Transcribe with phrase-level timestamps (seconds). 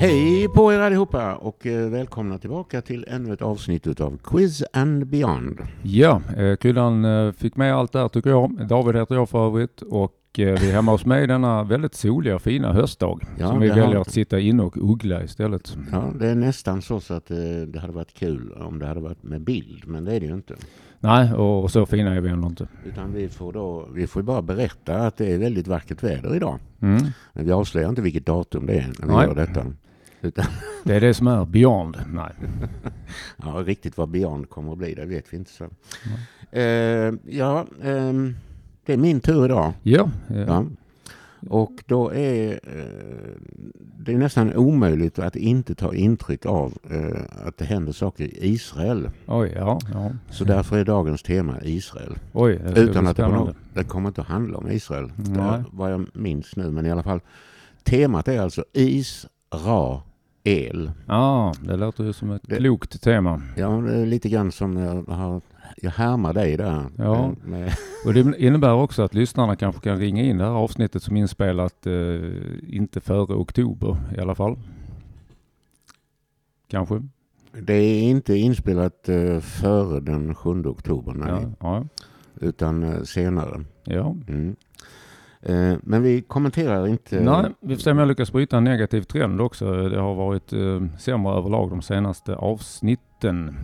[0.00, 5.06] Hej på er allihopa och eh, välkomna tillbaka till ännu ett avsnitt av Quiz and
[5.06, 5.58] Beyond.
[5.82, 8.66] Ja, eh, Kryddan eh, fick med allt där tycker jag.
[8.68, 12.72] David heter jag för övrigt och vi är hemma hos mig denna väldigt soliga fina
[12.72, 13.20] höstdag.
[13.38, 15.76] Ja, som vi har- väljer att sitta inne och uggla istället.
[15.92, 17.26] Ja, det är nästan så, så att
[17.66, 20.34] det hade varit kul om det hade varit med bild, men det är det ju
[20.34, 20.54] inte.
[21.00, 22.68] Nej, och, och så fina är vi ändå inte.
[22.86, 26.58] Utan vi får då, vi får bara berätta att det är väldigt vackert väder idag.
[26.82, 27.02] Mm.
[27.32, 29.26] Men vi avslöjar inte vilket datum det är när vi Nej.
[29.26, 29.64] gör detta.
[30.20, 30.44] Utan,
[30.84, 31.96] Det är det som är beyond.
[32.12, 32.32] Nej.
[33.36, 35.50] ja, riktigt vad Beyond kommer att bli, det vet vi inte.
[35.50, 35.68] Så.
[36.50, 38.36] Eh, ja, ehm,
[38.86, 39.72] det är min tur idag.
[39.82, 40.64] Ja, eh, Ja.
[41.48, 43.38] Och då är eh,
[43.98, 48.52] det är nästan omöjligt att inte ta intryck av eh, att det händer saker i
[48.52, 49.10] Israel.
[49.26, 50.10] oj, ja, ja.
[50.30, 52.18] Så därför är dagens tema Israel.
[52.32, 55.12] Oj, det Utan att det, något, det kommer inte att handla om Israel.
[55.16, 56.70] Det vad jag minns nu.
[56.70, 57.20] Men i alla fall.
[57.82, 60.00] Temat är alltså Israel.
[61.06, 63.42] Ja, det låter ju som ett Det- klokt tema.
[63.56, 65.40] Ja, det är lite grann som jag har
[65.76, 66.84] jag härmar dig där.
[66.96, 67.24] Ja.
[67.24, 67.72] Eh, Med,
[68.06, 71.86] Och det innebär också att lyssnarna kanske kan ringa in det här avsnittet som inspelat
[71.86, 71.92] eh,
[72.68, 74.56] inte före oktober i alla fall.
[76.68, 77.02] Kanske.
[77.62, 81.28] det är inte inspelat eh, före den 7 oktober, nej.
[81.30, 81.84] Ja, ja,
[82.40, 83.64] Utan eh, senare.
[83.84, 84.16] ja.
[84.28, 84.56] Mm.
[85.42, 87.20] Eh, men vi kommenterar inte...
[87.20, 89.88] Nej, vi får se om jag lyckas bryta en negativ trend också.
[89.88, 93.56] Det har varit eh, sämre överlag de senaste avsnitten.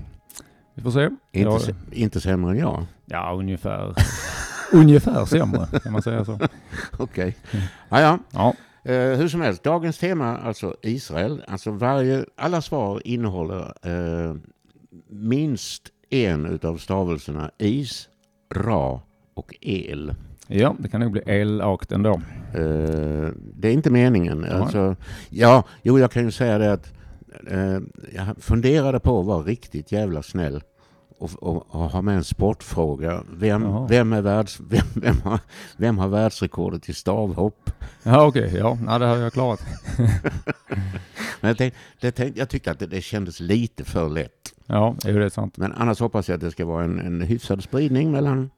[0.75, 1.05] Vi får se.
[1.05, 1.59] Inte, Ja.
[1.61, 2.87] se- inte sämre än jag.
[3.07, 3.95] Ja, ungefär.
[4.73, 6.39] ungefär sämre, kan man säga så.
[6.99, 7.37] Okej.
[7.53, 7.65] Mm.
[7.89, 8.19] Ja, ja.
[8.33, 8.55] Ja,
[8.93, 11.43] Eh, hur som helst, dagens tema alltså Israel.
[11.49, 14.35] Alltså varje, alla svar innehåller eh,
[15.11, 18.09] minst en utav stavelserna is,
[18.55, 19.01] ra
[19.35, 20.15] och el.
[20.61, 22.21] Ja det kan nog bli elakt ändå.
[22.55, 24.47] Eh, det är inte meningen.
[24.51, 24.55] Ja.
[24.57, 24.97] Alltså,
[25.31, 26.93] ja, jo, jag kan ju säga det att
[27.47, 27.79] eh,
[28.15, 30.63] jag funderade på att vara riktigt jävla snäll
[31.19, 33.23] och, och, och ha med en sportfråga.
[33.33, 35.41] Vem, vem, är världs, vem, vem, har,
[35.77, 37.71] vem har världsrekordet i stavhopp?
[38.03, 38.55] Ja, okej.
[38.57, 39.61] Ja, nej, det har jag klarat.
[41.41, 44.55] Men jag, tänkte, det tänkte, jag tyckte att det, det kändes lite för lätt.
[44.67, 45.57] Ja, är det sant.
[45.57, 48.51] Men annars hoppas jag att det ska vara en, en hyfsad spridning mellan...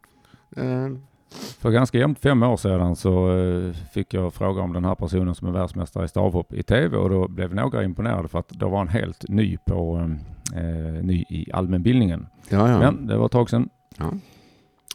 [0.56, 0.88] Eh,
[1.36, 5.34] För ganska jämnt fem år sedan så eh, fick jag fråga om den här personen
[5.34, 8.68] som är världsmästare i stavhopp i tv och då blev några imponerade för att då
[8.68, 10.10] var han helt ny på
[10.54, 12.26] eh, ny i allmänbildningen.
[12.48, 12.78] ja, ja.
[12.78, 13.68] Men det var ett tag sedan.
[13.98, 14.12] ja.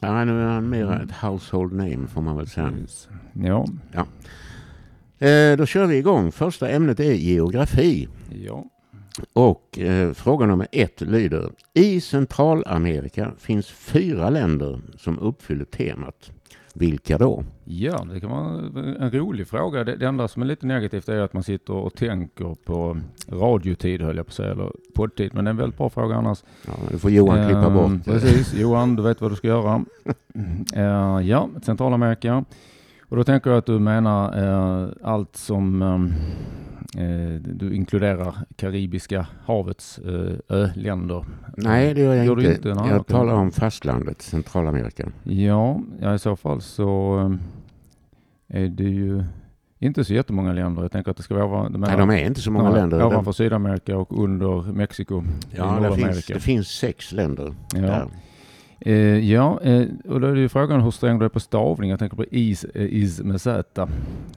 [0.02, 0.26] ja.
[0.26, 2.72] Nu är han mer ett household name får man väl säga.
[3.34, 3.66] Ja,
[5.28, 6.32] Eh, då kör vi igång.
[6.32, 8.08] Första ämnet är geografi.
[8.30, 8.66] ja.
[9.34, 11.50] Och eh, fråga nummer ett lyder.
[11.74, 16.32] I Centralamerika finns fyra länder som uppfyller temat.
[16.74, 17.44] Vilka då?
[17.66, 18.60] Ja, det kan vara
[19.00, 19.84] en rolig fråga.
[19.84, 24.02] Det, det enda som är lite negativt är att man sitter och tänker på radiotid
[24.02, 25.34] höll jag på att säga, eller poddtid.
[25.34, 26.44] Men det är en väldigt bra fråga annars.
[26.68, 28.06] Ja, det får Johan klippa Ehm, bort.
[28.06, 29.86] Precis, Johan, du vet vad du ska göra.
[30.76, 32.46] Eh, ja, Centralamerika.
[33.12, 34.44] Och då tänker jag att du menar
[34.84, 36.14] eh, allt som ehm,
[36.98, 41.26] eh, du inkluderar Karibiska havets eh, öländer.
[41.58, 42.70] Nej, det gör jag Gör inte.
[42.70, 42.70] inte?
[42.90, 45.10] Jag talar om fastlandet, Centralamerika.
[45.24, 47.20] Ja, ja, i så fall så
[48.50, 49.24] eh, är det ju
[49.80, 50.82] inte så jättemånga länder.
[50.82, 51.70] Jag tänker att det ska vara...
[51.70, 53.06] Du Nej, de är inte så många länder.
[53.06, 57.82] Ovanför Sydamerika och under Mexiko i ja, det finns, det finns sex länder Ja.
[57.82, 58.08] där.
[58.86, 61.90] Eh, ja, eh, och då är det ju frågan hur sträng du är på stavning.
[61.90, 63.64] Jag tänker på is, eh, is med z.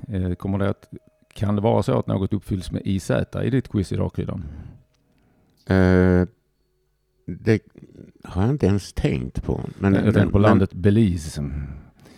[0.09, 0.89] Eh, kommer det att,
[1.35, 3.11] kan det vara så att något uppfylls med iz
[3.45, 4.45] i ditt quiz idag, Kryddan?
[5.67, 6.29] Eh,
[7.27, 7.63] det
[8.25, 9.61] har jag inte ens tänkt på.
[9.79, 11.43] Men, jag tänker på men- landet Belize.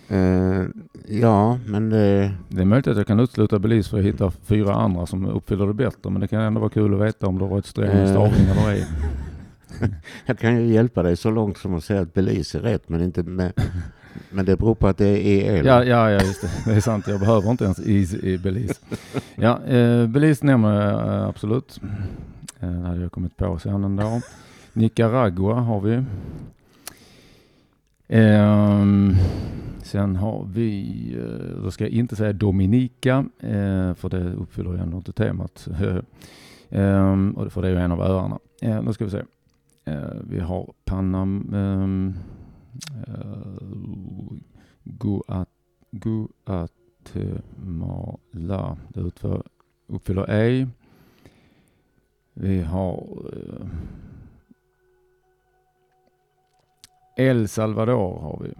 [0.09, 0.65] Eh,
[1.09, 4.75] ja, men det, Det är möjligt att jag kan utesluta Belize för att hitta fyra
[4.75, 7.45] andra som uppfyller det bättre, men det kan ändå vara kul att veta om du
[7.45, 8.87] har varit sträng stavning eller ej.
[10.27, 13.03] jag kan ju hjälpa dig så långt som att säga att Belize är rätt, men,
[13.03, 13.53] inte med,
[14.31, 15.67] men det beror på att det är el.
[15.67, 16.51] Ja, ja, ja, just det.
[16.71, 17.09] Det är sant.
[17.09, 18.75] Jag behöver inte ens is i Belize.
[19.35, 21.81] Ja, eh, Belize nämner jag eh, absolut.
[22.61, 24.23] Eh, det hade jag kommit på sen en dag.
[24.73, 26.05] Nicaragua har vi.
[28.09, 29.15] Ehm,
[29.83, 34.79] sen har vi, eh, då ska jag inte säga Dominica, eh, för det uppfyller ju
[34.79, 35.69] ändå inte temat.
[36.71, 38.39] Ehm, för det är ju en av öarna.
[38.63, 39.23] Eh, då ska vi se.
[39.87, 41.53] Eh, vi har Panam,
[44.85, 45.49] Guat,
[45.91, 46.77] Guatemala.
[48.89, 49.43] Det utför,
[49.87, 50.67] uppfyller ej.
[52.35, 53.67] Vi har eh,
[57.17, 58.53] El Salvador har vi.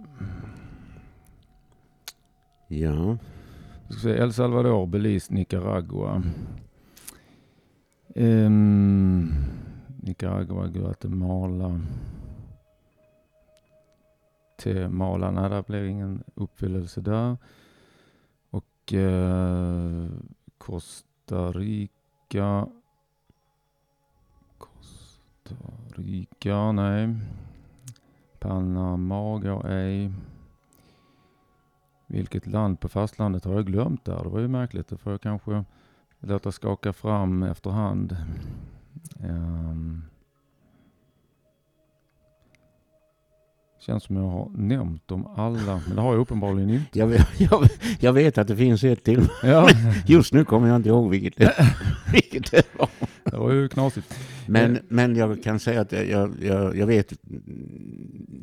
[2.81, 3.17] Ja.
[3.87, 6.23] Vi ska El Salvador, Belize, Nicaragua.
[8.15, 9.33] Um,
[10.07, 11.81] Nicaragua, Guatemala.
[14.57, 14.89] Till
[15.31, 17.37] nej det blir ingen uppfyllelse där.
[18.49, 20.07] Och eh,
[20.57, 22.67] Costa Rica.
[24.57, 25.55] Costa
[25.95, 27.15] Rica, nej.
[28.39, 30.11] Panama går ej.
[32.07, 34.23] Vilket land på fastlandet har jag glömt där?
[34.23, 34.87] Det var ju märkligt.
[34.87, 35.65] Det får jag kanske
[36.19, 38.15] låta skaka fram efterhand.
[39.23, 40.03] Um,
[43.87, 46.99] Känns som jag har nämnt dem alla, men det har jag uppenbarligen inte.
[46.99, 47.67] Jag, vet, jag,
[47.99, 49.27] jag vet att det finns ett till.
[49.43, 49.69] Ja.
[50.07, 51.53] Just nu kommer jag inte ihåg vilket det,
[52.11, 52.89] vilket det var.
[53.23, 54.19] Det var ju knasigt.
[54.45, 54.81] Men, eh.
[54.87, 57.13] men jag kan säga att jag, jag, jag, vet,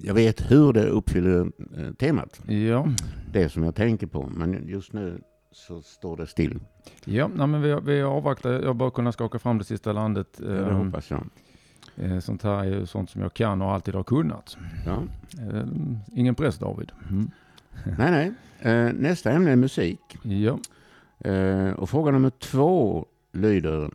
[0.03, 1.41] jag vet hur det uppfyller
[1.77, 2.41] eh, temat.
[2.47, 2.89] Ja.
[3.33, 4.31] Det som jag tänker på.
[4.37, 5.21] Men just nu
[5.55, 6.61] så står det still.
[7.05, 8.51] Ja, nej, men vi, vi avvaktar.
[8.51, 10.27] Jag bara kunna skaka fram det sista landet.
[10.39, 11.27] Ja, det hoppas jag.
[11.97, 14.57] Eh, sånt här är ju sånt som jag kan och alltid har kunnat.
[14.87, 15.03] Ja.
[15.39, 15.67] Eh,
[16.13, 16.93] ingen press David.
[17.11, 17.31] Mm.
[17.99, 18.33] Nej, nej.
[18.73, 20.01] Eh, nästa ämne är musik.
[20.23, 20.59] Ja.
[21.77, 23.91] Och fråga nummer två lyder.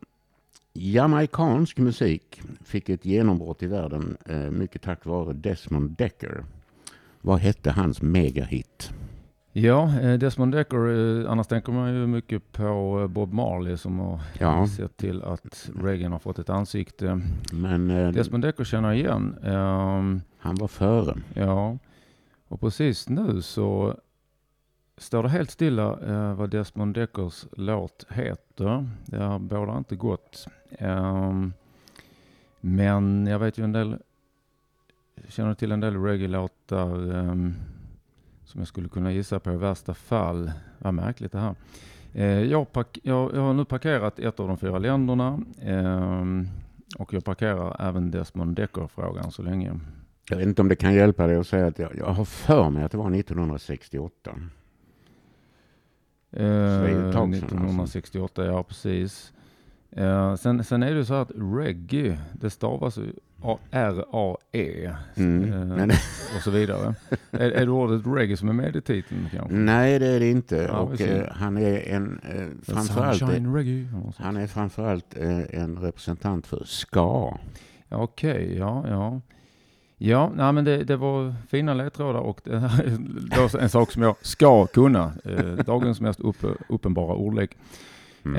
[0.72, 4.16] Jamaikansk musik fick ett genombrott i världen
[4.50, 6.44] mycket tack vare Desmond Decker.
[7.20, 8.92] Vad hette hans megahit?
[9.52, 13.98] Ja, eh, Desmond Decker, eh, annars tänker man ju mycket på eh, Bob Marley som
[13.98, 14.66] har ja.
[14.66, 17.20] sett till att Reagan har fått ett ansikte.
[17.52, 19.36] Men Desmond Decker känner igen.
[19.42, 21.16] Um, han var före.
[21.34, 21.78] Ja,
[22.48, 23.96] och precis nu så
[24.96, 25.96] står det helt stilla
[26.34, 28.88] vad Desmond Deckers låt heter.
[29.06, 30.46] Det bådar inte gott.
[30.80, 31.52] Um,
[32.60, 33.98] men jag vet ju en del,
[35.28, 37.54] känner till en del reggae-låtar um,
[38.50, 40.52] som jag skulle kunna gissa på i värsta fall.
[40.78, 41.54] Vad märkligt det här.
[42.12, 42.66] Eh, jag,
[43.02, 46.24] jag, jag, har nu parkerat ett av de fyra länderna eh,
[46.98, 49.80] och jag parkerar även Desmond Decker-frågan så länge.
[50.30, 52.70] Jag vet inte om det kan hjälpa dig att säga att jag, jag har för
[52.70, 54.30] mig att det var 1968.
[56.32, 58.44] Eh, 1968, alltså.
[58.44, 59.32] ja precis.
[59.90, 62.98] Eh, sen, sen är det så att reggae, det stavas
[63.70, 65.96] R-A-E mm, eh,
[66.36, 66.94] och så vidare.
[67.30, 69.54] är, är det ordet reggae som är med i titeln kanske?
[69.54, 70.56] Nej, det är det inte.
[70.56, 73.22] Ja, och eh, han är en eh, framförallt,
[74.16, 77.38] han är framförallt eh, en representant för ska.
[77.88, 79.20] Okej, okay, ja, ja.
[80.02, 84.16] Ja, nej, men det, det var fina ledtrådar och det är en sak som jag
[84.22, 85.12] ska kunna.
[85.24, 87.56] Eh, dagens mest upp, uppenbara ordlek.
[88.24, 88.36] Mm.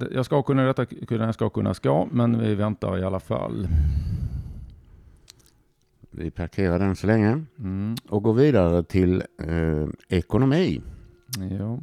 [0.00, 3.68] Eh, jag ska kunna detta, jag ska kunna ska, men vi väntar i alla fall.
[6.16, 7.96] Vi parkerar den så länge mm.
[8.08, 10.80] och går vidare till eh, ekonomi.
[11.58, 11.78] Ja.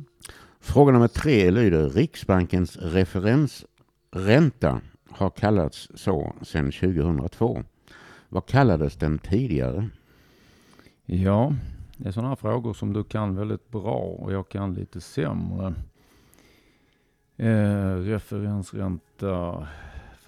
[0.60, 7.64] Fråga nummer tre lyder Riksbankens referensränta har kallats så sedan 2002.
[8.30, 9.90] Vad kallades den tidigare?
[11.06, 11.54] Ja,
[11.98, 15.74] det är sådana här frågor som du kan väldigt bra och jag kan lite sämre.
[17.38, 19.68] Eh, referensränta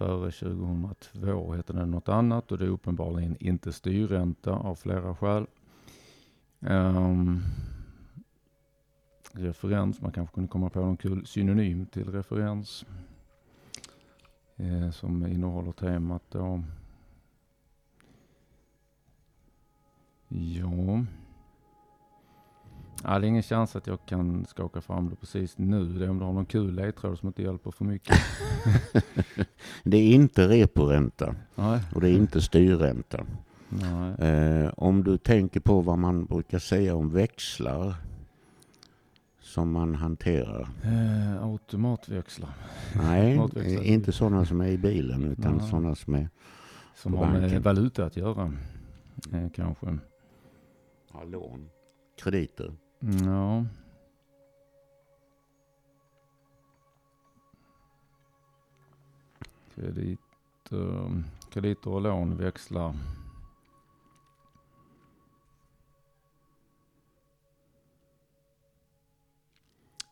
[0.04, 5.46] före 2002 hette den något annat och det är uppenbarligen inte styrränta av flera skäl.
[6.60, 7.44] Um,
[9.32, 12.86] referens, man kanske kunde komma på någon kul synonym till referens
[14.56, 16.64] eh, som innehåller temat då.
[20.28, 21.06] Ja.
[23.04, 25.86] Ja, det är ingen chans att jag kan skaka fram det precis nu.
[25.86, 28.18] Det är om du har någon kul ledtråd som inte hjälper för mycket.
[29.84, 31.80] det är inte reporänta Nej.
[31.96, 33.26] och det är inte styrränta.
[34.20, 37.96] Eh, om du tänker på vad man brukar säga om växlar
[39.42, 40.70] som man hanterar.
[40.84, 42.50] Eh, automatväxlar.
[42.96, 43.40] Nej,
[43.84, 45.70] inte sådana som är i bilen utan Nej.
[45.70, 46.30] sådana som är
[46.96, 48.54] Som har med valuta att göra,
[49.34, 49.98] eh, kanske.
[51.14, 51.70] Ja, lån.
[52.24, 52.74] Krediter.
[53.06, 53.66] Ja.
[59.76, 60.18] Krediter,
[60.72, 61.10] eh,
[61.50, 62.94] krediter och lån växlar.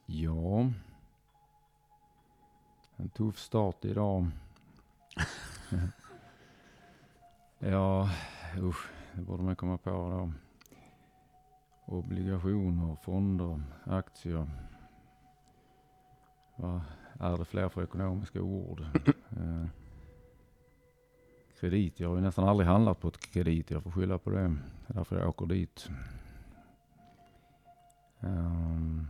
[0.06, 0.72] Ja.
[2.96, 4.28] En tuff start idag.
[7.60, 8.10] ja,
[8.58, 10.32] usch, det borde man komma på då
[11.92, 14.48] obligationer, fonder, aktier.
[16.56, 16.82] Vad
[17.20, 18.80] är det fler för ekonomiska ord?
[19.30, 19.66] eh,
[21.60, 23.72] kredit, jag har ju nästan aldrig handlat på ett kredit.
[23.72, 24.38] Jag får skylla på det.
[24.38, 24.44] Det
[24.88, 25.90] är därför jag åker dit.
[28.20, 29.08] Um,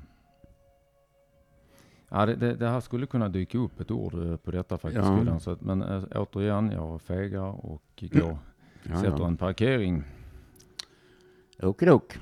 [2.14, 5.06] Ja, det, det, det här skulle kunna dyka upp ett ord eh, på detta faktiskt.
[5.26, 5.40] Ja.
[5.40, 8.38] Så att, men äh, återigen, jag fegar och går,
[8.84, 9.28] Ja, sätter ja.
[9.28, 10.04] en parkering.
[11.60, 12.18] Okidok.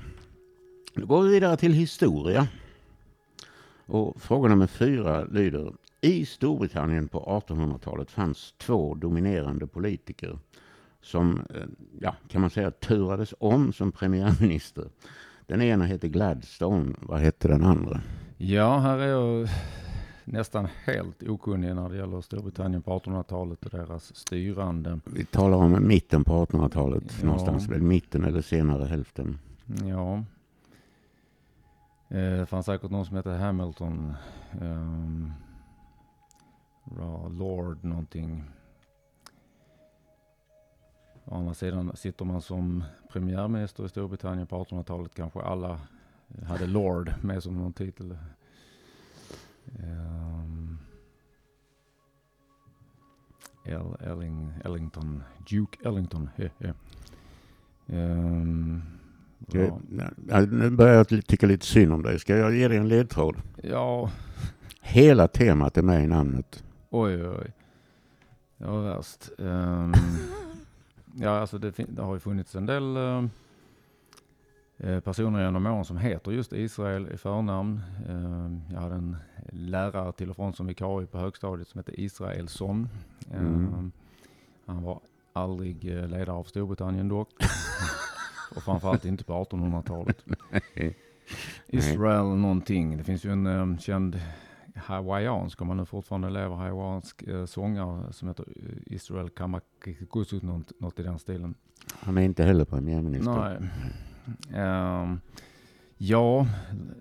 [0.94, 2.48] Då går vi vidare till historia.
[3.86, 5.72] Och fråga nummer fyra lyder.
[6.00, 10.38] I Storbritannien på 1800-talet fanns två dominerande politiker
[11.02, 11.62] som, eh,
[12.00, 14.84] ja, kan man säga, turades om som premiärminister.
[15.46, 16.94] Den ena hette Gladstone.
[17.00, 18.00] Vad hette den andra?
[18.36, 19.48] Ja, här är jag
[20.24, 25.00] nästan helt okunnig när det gäller Storbritannien på 1800-talet och deras styrande.
[25.04, 27.04] Vi talar om mitten på 1800-talet.
[27.20, 27.26] Ja.
[27.26, 29.38] Någonstans väl mitten eller senare hälften.
[29.88, 30.24] Ja.
[32.10, 34.14] Eh, det fanns säkert någon som hette Hamilton.
[34.60, 35.32] Um,
[37.30, 38.44] Lord någonting.
[41.24, 45.80] Å andra sidan sitter man som premiärminister i Storbritannien på 1800-talet kanske alla
[46.42, 48.18] hade Lord med som någon titel.
[49.78, 50.78] Um,
[53.64, 53.96] L.
[54.00, 56.30] Elling, Ellington, Duke Ellington.
[56.36, 56.68] he, eh, he.
[56.68, 56.74] Eh.
[57.86, 58.99] Ehm,
[59.48, 59.80] Ska- ja.
[60.28, 62.18] ja, Nu börjar jag tycka lite synd om dig.
[62.18, 63.36] Ska jag ge dig en ledtråd?
[63.62, 64.10] ja,
[64.80, 66.64] Hela temat är med i namnet.
[66.90, 67.52] oj oj, oj.
[68.58, 69.30] Det var värst.
[69.38, 69.92] Ehm,
[71.14, 72.96] ja, alltså det, det har ju funnits en del
[74.78, 77.80] eh, personer genom åren som heter just Israel i förnamn.
[78.08, 79.16] Ehm, jag hade en
[79.52, 82.88] lärare till och från som vikarie på högstadiet som hette Israelsson.
[83.34, 83.46] Mm.
[83.46, 83.92] Ehm,
[84.66, 85.00] han var
[85.32, 87.28] aldrig eh, ledare av Storbritannien dock.
[88.56, 90.24] och framförallt inte på 1800-talet.
[91.66, 92.96] Israel någonting.
[92.96, 94.20] Det finns ju en um, känd
[94.74, 98.54] hawaiiansk, om man nu fortfarande lever, hawaiiansk uh, sångare som heter uh,
[98.86, 101.54] Israel Kamakikusu, något, något i den stilen.
[101.92, 103.60] Han är inte heller premiärminister.
[103.60, 103.70] Nej.
[104.54, 105.20] Ehm,
[105.98, 106.46] ja,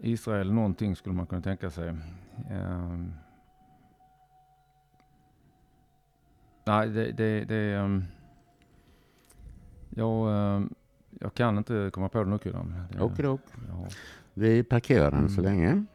[0.02, 1.90] Israel någonting skulle man kunna tänka sig.
[2.50, 3.14] Ehm,
[6.66, 8.04] nej, det, det, det um,
[9.90, 10.74] jag, ehm,
[11.20, 12.36] jag kan inte komma på det nu
[13.00, 13.42] Okidok.
[13.70, 13.88] ja.
[14.34, 15.52] Vi parkerar den så Mm.
[15.54, 15.86] länge.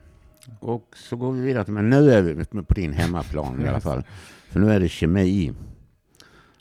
[0.60, 1.72] Och så går vi vidare.
[1.72, 4.02] Men nu är vi på din hemmaplan i alla fall.
[4.48, 5.52] För nu är det kemi.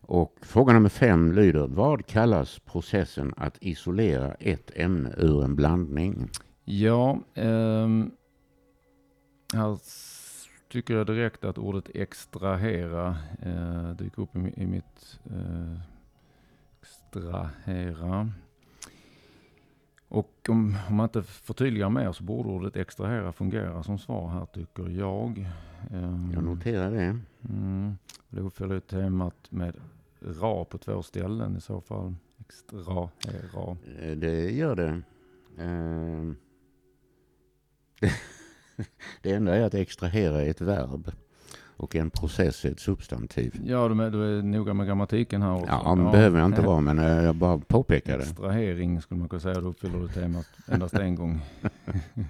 [0.02, 1.68] Och fråga nummer fem lyder.
[1.68, 6.30] Vad kallas processen att isolera ett ämne ur en blandning?
[6.64, 8.12] Ja, ehm,
[9.54, 9.78] här
[10.72, 15.80] tycker jag direkt att ordet extrahera eh, dyker upp i, i mitt eh,
[16.82, 18.32] extrahera.
[20.14, 24.46] Och om, om man inte förtydligar mer så borde ordet extrahera fungera som svar här
[24.46, 25.50] tycker jag.
[25.92, 27.20] Ehm, Jag noterar det.
[27.50, 27.98] Mm,
[28.30, 29.76] det uppfyller ju temat med
[30.22, 32.16] ra på två ställen i så fall.
[32.40, 33.78] Extrahera.
[34.00, 35.02] Eh, Det gör det.
[35.58, 36.36] Ehm.
[39.22, 41.12] Det enda är att extrahera är ett verb.
[41.78, 43.62] Och en process är ett substantiv.
[43.66, 45.68] Ja, du är, du är noga med grammatiken här också.
[45.86, 48.24] Ja, men behöver jag inte vara, men eh, jag bara påpekar det.
[48.24, 51.42] Extrahering skulle man kunna säga, då uppfyller du temat endast en gång.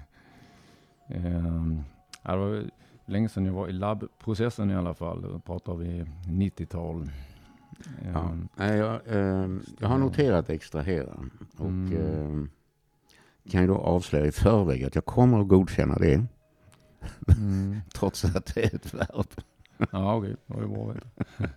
[1.08, 1.82] Ehm,
[2.22, 2.64] ja, det var
[3.06, 5.22] länge sedan jag var i labbprocessen i alla fall.
[5.22, 7.10] Då pratar vi 90-tal.
[8.12, 8.30] Ja.
[8.64, 11.20] Ehm, jag, ehm, jag har noterat extrahera.
[11.56, 12.48] Och Mm.
[13.50, 16.24] kan ju då avslöja i förväg att jag kommer att godkänna det.
[17.38, 17.80] Mm.
[17.94, 19.26] Trots att det är ett verb.
[19.92, 20.36] Ja, okej.
[20.46, 21.50] Det var ju bra att veta.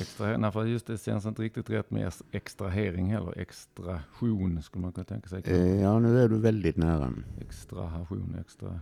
[0.00, 3.38] Extraher- nej, för just det känns inte riktigt rätt med extrahering heller.
[3.38, 5.42] Extraktion skulle man kunna tänka sig.
[5.46, 7.12] Eh, ja, nu är du väldigt nära.
[7.40, 8.80] Extrahation, extra,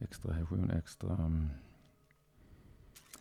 [0.00, 1.08] extrahation, extra.
[1.10, 1.50] um.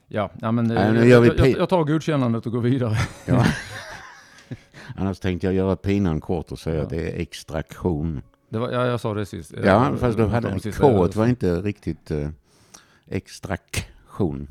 [0.07, 2.45] Ja, ja men Nej, eh, nu jag, gör vi jag, jag, pi- jag tar godkännandet
[2.45, 2.95] och går vidare.
[3.25, 3.45] Ja.
[4.95, 6.83] Annars tänkte jag göra pinan kort och säga Ja.
[6.83, 8.21] att det är extraktion.
[8.49, 9.53] Var, ja, jag sa det sist.
[9.57, 12.29] Ja, Jag- fast du jag hade de sista- K var inte riktigt eh,
[13.07, 14.47] extraktion.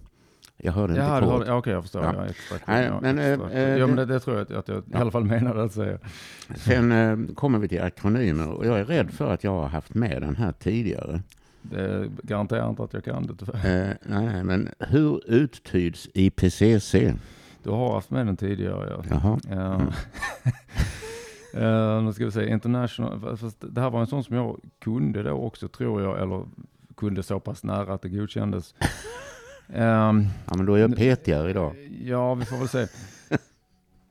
[0.57, 1.43] Jag hörde inte Ja, K.
[1.47, 2.03] ja, okej, jag förstår.
[2.05, 2.15] Ja.
[2.17, 2.57] Ja.
[2.67, 3.59] Nej, ja, men, eh, extraktion.
[3.59, 4.99] eh, ja, men det- det, tror jag att, att jag Ja.
[4.99, 5.99] i alla fall menade att säga.
[6.57, 9.95] Sen eh, kommer vi till akronymer och jag är rädd för att jag har haft
[9.95, 11.21] med den här tidigare.
[11.63, 13.55] Det garanterar inte att jag kan det tyvärr.
[13.89, 16.95] Eh, nej, nej, men hur uttyds IPCC?
[17.63, 19.05] Du har haft med den tidigare, ja.
[19.11, 19.39] Jaha.
[19.51, 19.75] Ja.
[19.75, 19.87] Mm.
[21.57, 25.23] Eh, nu ska vi se, international, fast det här var en sån som jag kunde
[25.23, 26.45] då också tror jag, eller
[26.97, 28.75] kunde så pass nära att det godkändes.
[29.75, 31.73] Ehm, Ja, men då är jag petigare idag.
[32.05, 32.87] ja, vi får väl se.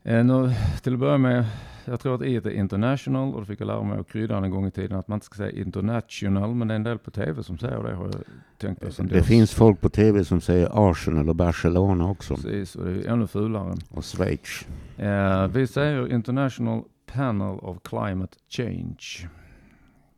[0.04, 1.44] Eh, nu, till att börja med,
[1.84, 4.50] jag tror att i är international och då fick jag lära mig att krydda en
[4.50, 7.10] gång i tiden att man inte ska säga international, men det är en del på
[7.10, 8.14] tv som säger det har jag
[8.58, 9.02] tänkt på.
[9.02, 9.26] Det dess.
[9.26, 12.34] finns folk på tv som säger Arsenal och Barcelona också.
[12.34, 13.74] Precis, och det är ännu fulare.
[13.90, 14.66] Och Schweiz.
[14.96, 19.28] Eh, vi säger International Panel of Climate Change.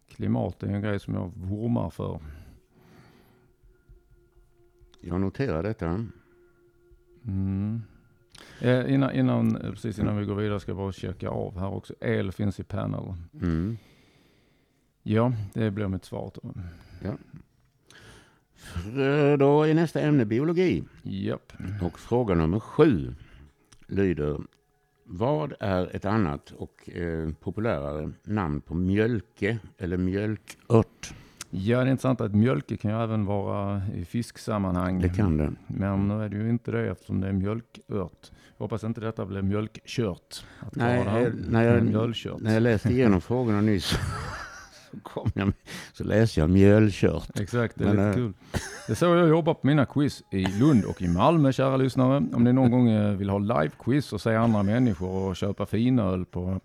[0.08, 2.20] Klimat är en grej som jag vurmar för.
[5.00, 6.06] Jag noterar detta.
[7.26, 7.82] Mm.
[8.60, 11.94] Eh, innan, innan, precis innan vi går vidare ska jag bara checka av här också.
[12.00, 13.14] El finns i panel.
[13.42, 13.78] Mm.
[15.02, 16.32] Ja, det blir mitt svar.
[16.34, 16.54] Då.
[18.54, 20.84] För Då är nästa ämne biologi.
[21.02, 21.52] Japp.
[21.82, 23.14] Och fråga nummer sju
[23.86, 24.38] lyder.
[25.10, 31.14] Vad är ett annat och eh, populärare namn på mjölke eller mjölkört?
[31.50, 35.00] Ja, det är intressant att mjölke kan ju även vara i fisksammanhang.
[35.00, 35.52] Det kan det.
[35.66, 38.30] Men nu är det ju inte det eftersom det är mjölkört.
[38.56, 40.44] Jag hoppas inte detta blir mjölkkört.
[40.60, 41.32] Att Nej, det här.
[41.48, 42.40] när jag- mjölkkört.
[42.40, 43.94] När jag läste igenom frågorna nyss
[44.90, 45.52] så, kom jag,
[45.92, 47.40] så läste jag mjölkört.
[47.40, 48.32] Exakt, det är Men, lite eh, kul.
[48.86, 52.16] Det är så jag jobbar på mina quiz i Lund och i Malmö, kära lyssnare.
[52.16, 56.24] Om ni någon gång eh, vill ha live-quiz och se andra människor och köpa finöl
[56.24, 56.60] på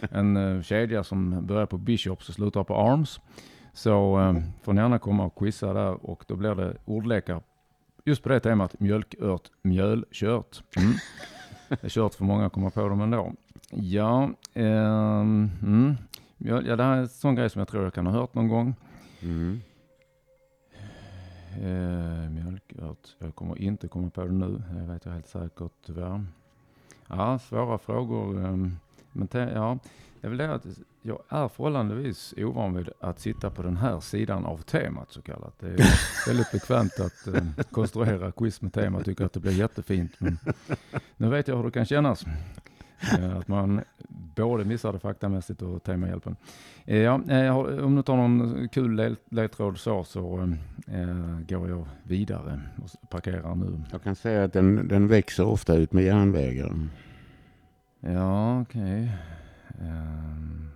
[0.00, 3.20] en eh, kedja som börjar på Bishops och slutar på Arms.
[3.72, 7.42] Så eh, får ni gärna komma och quizza där och då blir det ordlekar
[8.04, 10.62] just på det temat mjölkört, mjölkört.
[10.76, 10.92] Mm.
[11.68, 13.32] Det är kört för många att komma på dem ändå.
[13.70, 15.96] Ja, ehm, mm.
[16.38, 18.48] Ja, det här är en sån grej som jag tror jag kan ha hört någon
[18.48, 18.74] gång.
[19.22, 19.60] Mm.
[21.62, 23.16] Eh, mjölkört.
[23.18, 24.62] Jag kommer inte komma på det nu.
[24.74, 26.24] Det vet jag helt säkert tyvärr.
[27.08, 28.44] Ja, svåra frågor.
[28.46, 28.76] ehm,
[29.12, 29.78] Men ja,
[30.20, 30.66] jag vill säga att
[31.02, 35.54] jag är förhållandevis ovan vid att sitta på den här sidan av temat så kallat.
[35.58, 35.78] Det är
[36.28, 39.00] väldigt bekvämt att eh, konstruera quiz med tema.
[39.02, 40.12] Tycker att det blir jättefint.
[40.20, 40.38] Men
[41.16, 42.24] nu vet jag hur det kan kännas.
[43.18, 43.80] Eh, att man
[44.36, 46.36] både missar det faktamässigt och temahjälpen.
[46.84, 50.54] Eh, Ja, eh, om du tar någon kul led- ledtråd så, så
[51.48, 53.80] går jag vidare och parkerar nu.
[53.92, 56.88] Jag kan säga att den, den växer ofta ut med järnvägar.
[58.00, 59.12] Ja, okej.
[59.80, 60.68] Ehm.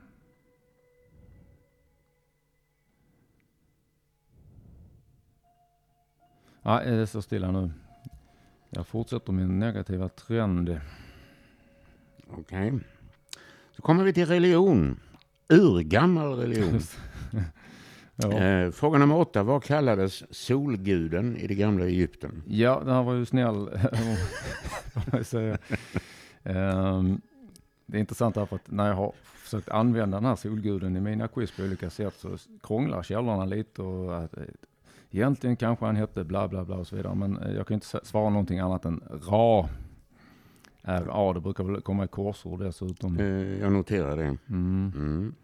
[6.63, 7.71] Ja, det står stilla nu.
[8.71, 10.81] Jag fortsätter min negativa trend.
[12.39, 12.73] Okej.
[13.77, 15.01] Så kommer vi till religion.
[15.49, 16.81] Urgammal religion.
[18.17, 18.33] Ja.
[18.33, 19.43] Eh, fråga nummer åtta.
[19.43, 22.43] Vad kallades solguden i det gamla Egypten?
[22.47, 23.69] Ja, det här var ju snäll.
[26.45, 27.21] Ehm,
[27.87, 31.29] det är intressant därför att när jag har försökt använda den här solguden i mina
[31.29, 34.45] quiz på olika sätt så krånglar källorna lite och att eh,
[35.11, 37.15] egentligen kanske han hette bla bla bla och så vidare.
[37.15, 39.69] Men eh, jag kan inte svara någonting annat än Ra.
[40.85, 43.19] R-A, det brukar väl komma i korsord dessutom.
[43.21, 44.37] Eh, jag noterar det.
[44.49, 44.93] Mm.
[44.95, 45.35] Mm.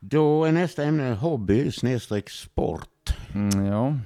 [0.00, 3.16] Då är nästa ämne hobby snedstreck sport.
[3.34, 3.96] Mm, ja,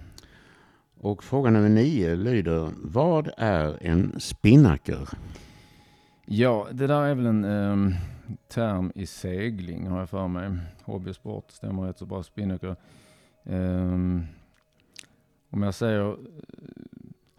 [1.01, 2.71] Och fråga nummer nio lyder.
[2.77, 5.09] Vad är en spinnaker?
[6.27, 7.95] Ja, det där är väl en ehm,
[8.49, 10.51] term i segling har jag för mig.
[10.83, 12.23] Hobbysport stämmer rätt så bra.
[12.23, 12.77] Spinnaker.
[13.45, 14.27] Ehm,
[15.51, 16.17] om jag säger eh,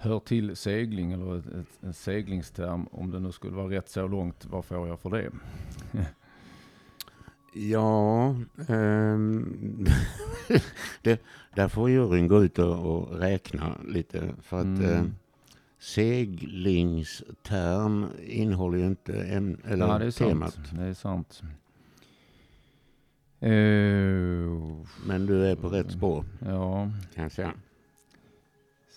[0.06, 4.08] hör till segling eller ett, ett, en seglingsterm, om det nu skulle vara rätt så
[4.08, 5.32] långt, vad får jag för det?
[7.58, 8.36] Ja,
[8.68, 9.86] ehm,
[11.02, 11.22] det,
[11.56, 14.30] där får juryn gå ut och, och räkna lite.
[14.42, 14.92] För att Mm.
[14.92, 15.04] eh,
[15.80, 20.54] seglingsterm innehåller ju inte äm, eller ja, det är temat.
[20.54, 20.68] sant.
[20.74, 21.42] Det är sant.
[23.40, 23.50] Eh,
[25.08, 27.30] Men du är på rätt spår ja, kan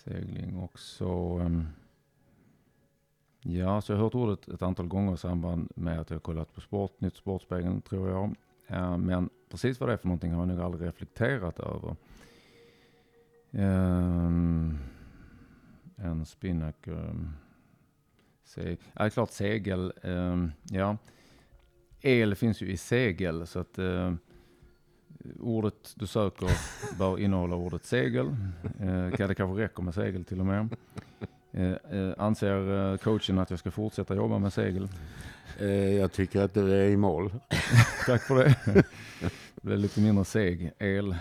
[0.09, 1.07] segling också.
[1.43, 1.67] Ehm,
[3.41, 6.21] ja, så jag har hört ordet ett antal gånger i samband med att jag har
[6.21, 8.35] kollat på sport, Nytt Sportspegeln tror jag.
[8.67, 11.97] Ehm, men precis vad det är för någonting har jag nog aldrig reflekterat över.
[13.53, 14.79] Ehm,
[15.97, 17.15] en spinnaker.
[18.45, 19.93] Se, ja, det är klart segel.
[20.63, 20.97] Ja,
[22.01, 23.79] el finns ju i segel så att
[25.41, 26.49] ordet du söker
[26.99, 28.27] bör innehålla ordet segel.
[28.81, 30.77] Eh, det kanske räcker med segel till och med.
[31.53, 34.89] Eh, eh, anser eh, coachen att jag ska fortsätta jobba med segel?
[35.59, 37.31] Eh, jag tycker att du är i mål.
[38.07, 38.57] Tack för det.
[39.15, 40.73] det blev lite mindre seg.
[40.79, 41.17] El,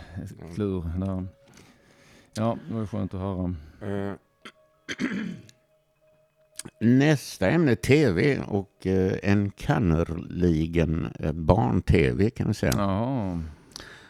[0.55, 1.27] klur där.
[2.33, 3.55] Ja, det var skönt att höra.
[3.81, 4.13] Eh,
[6.81, 8.85] Nästa ämne tv och
[9.23, 12.73] en kannerligen barn-tv kan vi säga.
[12.75, 13.43] Jaha.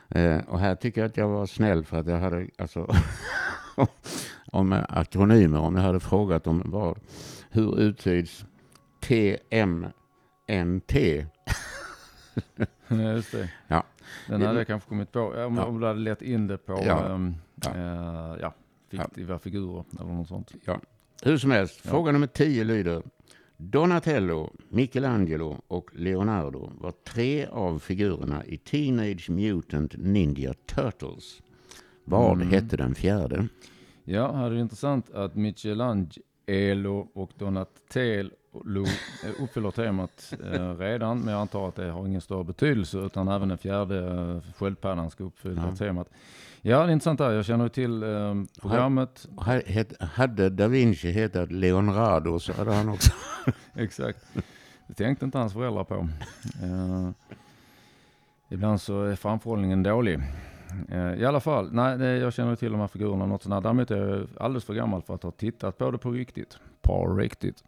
[0.10, 2.96] Eh, och här tycker jag att jag var snäll för att jag hade alltså
[4.52, 7.00] om akronymer, om jag hade frågat om vad,
[7.50, 8.46] hur uttyds
[9.00, 9.92] TMNT?
[12.90, 13.50] Ja, just det.
[13.68, 13.84] Ja.
[14.28, 15.20] Den hade jag kanske kommit på.
[15.22, 15.64] Om, Ja.
[15.66, 17.06] om du hade lett in det på Ja.
[17.06, 17.72] ehm, Ja.
[17.76, 18.54] eh, ja,
[18.92, 20.52] fiktiva figurer eller något sånt.
[21.24, 21.90] Hur som helst, Ja.
[21.92, 23.04] fråga nummer 10 lyder
[23.58, 31.42] Donatello, Michelangelo och Leonardo var tre av figurerna i Teenage Mutant Ninja Turtles.
[32.04, 32.48] Vad Mm.
[32.50, 33.48] hette den fjärde?
[34.04, 38.30] Ja, här är det intressant att Michelangelo och Donatello
[39.26, 43.28] eh, uppfyller temat eh, redan, men jag antar att det har ingen större betydelse, utan
[43.28, 45.76] även den fjärde eh, sköldpaddan ska uppfylla Ja.
[45.76, 46.10] temat.
[46.62, 47.32] Ja, det är intressant där.
[47.32, 49.28] Jag känner ju till eh, programmet.
[49.38, 53.12] Ha- het- Hade da Vinci hetat Leonardo så hade han också...
[53.76, 54.28] Exakt.
[54.88, 55.96] Det tänkte inte hans föräldrar på.
[56.64, 57.10] Eh,
[58.50, 60.20] ibland så är framförhållningen dålig.
[60.90, 63.62] Eh, I alla fall, nej, jag känner till de här figurerna något sånt här.
[63.62, 66.58] Däremot är jag alldeles för gammal för att ha tittat på det på riktigt.
[66.82, 67.64] På riktigt.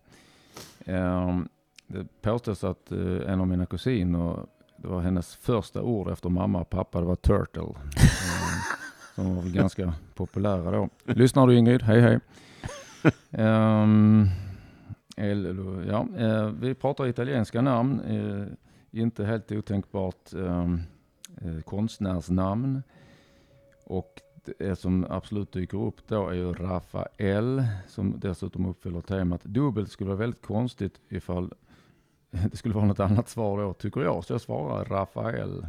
[0.89, 1.47] Ehm,
[1.87, 4.45] det påstås att eh, en av mina kusiner,
[4.77, 7.61] det var hennes första ord efter mamma och pappa, det var turtle.
[7.97, 8.75] Eh,
[9.15, 10.89] som var väl ganska populära då.
[11.05, 11.81] Lyssnar du Ingrid?
[11.81, 12.19] Hej hej.
[13.31, 14.27] Ehm,
[15.17, 18.45] Eller, ja, eh, vi pratar italienska namn, eh,
[19.01, 20.81] inte helt otänkbart ehm,
[21.65, 22.83] konstnärsnamn.
[23.85, 24.21] Och
[24.57, 29.43] det som absolut dyker upp då är ju Rafael, som dessutom uppfyller temat.
[29.43, 31.53] Dubbelt skulle vara väldigt konstigt ifall
[32.31, 34.25] det skulle vara något annat svar då, tycker jag.
[34.25, 35.65] Så jag svarar Rafael.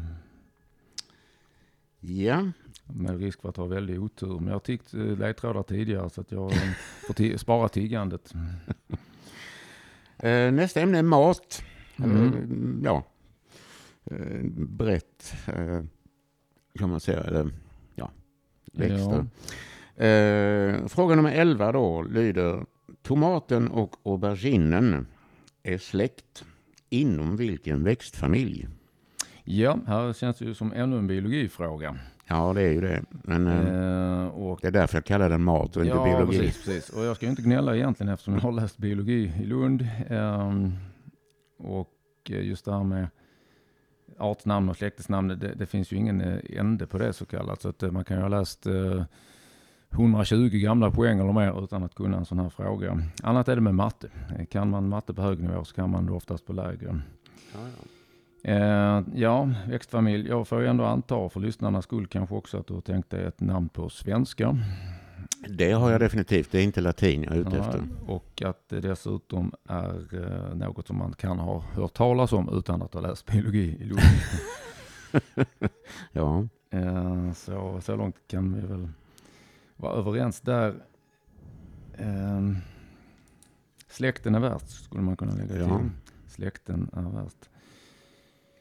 [2.01, 2.51] Ja,
[2.85, 4.39] Med risk för att ha väldigt otur.
[4.39, 6.73] Men jag har tiggt eh, ledtrådar tidigare så att jag eh,
[7.07, 8.35] får spara tiggandet.
[10.23, 11.63] Eh, nästa ämne är mat.
[11.97, 12.81] Mm.
[12.85, 13.05] Ja,
[14.53, 15.35] brett
[16.79, 17.51] kan man säga.
[18.77, 19.27] Eller, ja, växter.
[20.07, 22.65] Eh, fråga nummer 11 då lyder
[23.03, 25.07] Tomaten och auberginen
[25.63, 26.45] är släkt
[26.91, 28.69] inom vilken växtfamilj?
[29.45, 31.97] Ja, här känns det ju som ännu en biologifråga.
[32.27, 33.03] Ja, det är ju det.
[33.11, 36.39] Men eh, Eh, och det är därför jag kallar den mat och inte ja, biologi.
[36.39, 36.89] Precis, precis.
[36.89, 39.89] Och jag ska ju inte gnälla egentligen eftersom jag har läst biologi i Lund.
[40.09, 40.73] Ehm,
[41.59, 41.91] och
[42.31, 43.09] eh, just det här med
[44.21, 47.63] artnamn och släktesnamn, det, det finns ju ingen eh, ände på det så kallat.
[47.63, 49.03] Så att eh, man kan ju ha läst eh,
[49.93, 53.03] 120 gamla poäng eller mer utan att kunna en sån här fråga.
[53.23, 54.09] Annat är det med matte.
[54.39, 57.01] Eh, Kan man matte på hög nivå så kan man det oftast på lägre.
[57.55, 57.85] Ja, ja.
[58.43, 60.29] Eh, ja, växtfamilj.
[60.29, 63.25] Jag får ju ändå anta för lyssnarnas skull kanske också att du har tänkt dig
[63.25, 64.57] ett namn på svenska.
[65.49, 66.53] Det har jag definitivt.
[66.53, 67.83] Det är inte latin jag är ute Ja, efter.
[68.07, 72.83] och att det dessutom är eh, något som man kan ha hört talas om utan
[72.83, 74.01] att ha läst biologi i Lund.
[76.13, 76.47] Ja.
[76.71, 78.89] eh, så, så långt kan vi väl
[79.77, 80.75] vara överens där.
[81.93, 82.51] Eh,
[83.89, 85.79] släkten är värst skulle man kunna lägga Ja.
[85.79, 85.91] till.
[86.29, 87.50] Släkten är värst.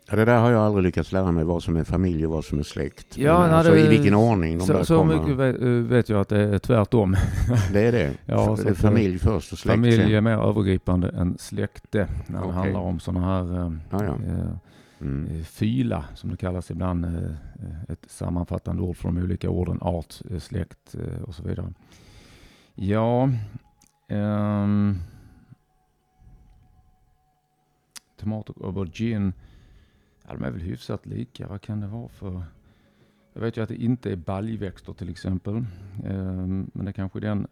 [0.10, 2.46] Ja, det där har jag aldrig lyckats lära mig vad som är familj och vad
[2.46, 3.18] som är släkt.
[3.18, 5.20] Ja, Men alltså, det- I vilken ordning de Så, där så kommer.
[5.20, 5.56] mycket vet,
[5.92, 7.16] vet jag att det är tvärtom.
[7.74, 8.14] Det är det.
[8.26, 12.40] Ja, så det är familj först och släkt Familj är mer övergripande än släkte när
[12.40, 12.56] det Okej.
[12.56, 14.16] handlar om sådana här eh, Ja, ja.
[14.34, 14.50] eh,
[15.02, 15.28] Mm.
[15.38, 19.78] Eh, Fyla, som det kallas ibland, eh, eh, ett sammanfattande ord för de olika orden
[19.82, 21.74] art, släkt eh, och så vidare.
[22.76, 23.30] Ja,
[24.10, 24.98] ehm,
[28.20, 29.34] tomat och aubergine,
[30.30, 31.48] ja, de är väl hyfsat lika.
[31.48, 32.44] Vad kan det vara för?
[33.34, 35.66] Jag vet ju att det inte är baljväxter till exempel,
[36.06, 37.48] ehm, men det är kanske den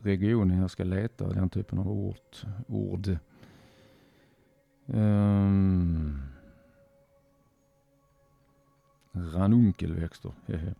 [0.00, 2.16] regionen jag ska leta, den typen av ord.
[2.66, 3.16] ord.
[4.86, 6.22] Um,
[9.12, 10.32] ranunkelväxter.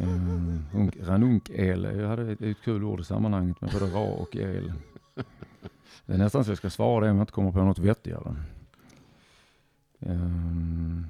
[0.00, 0.62] um,
[1.00, 4.72] ranunkel, jag hade ett, ett kul ord i sammanhanget med både ra och el.
[6.06, 8.36] Det är nästan så jag ska svara det om jag inte kommer på något vettigare.
[10.00, 11.06] Ehm,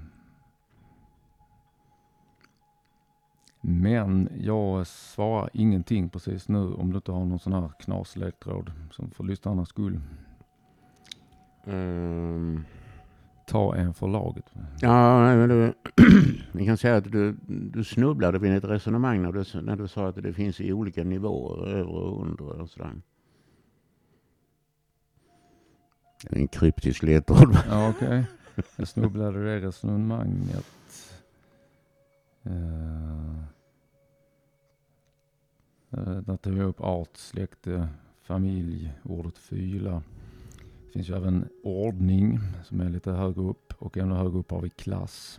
[3.60, 9.10] men jag svarar ingenting precis nu om du inte har någon sån här knasledtråd som
[9.10, 10.00] för lyssnarnas skull.
[11.64, 12.64] Ehm,
[13.46, 14.44] Ta en för laget.
[14.80, 15.72] Ja, nej, men du,
[16.52, 20.08] vi kan säga att du, du snubblade vid ett resonemang när du, när du sa
[20.08, 22.92] att det finns i olika nivåer, övre och undre och sådär.
[26.30, 27.58] En kryptisk ledtråd.
[27.68, 28.24] Ja, okej.
[28.76, 30.66] Jag snubblade det resonemanget.
[32.46, 33.42] Uh,
[36.20, 37.88] där tog jag upp art, släkte,
[38.22, 40.02] familj, ordet fyla.
[40.86, 44.60] Det finns ju även ordning som är lite högre upp och ännu högre upp har
[44.60, 45.38] vi klass.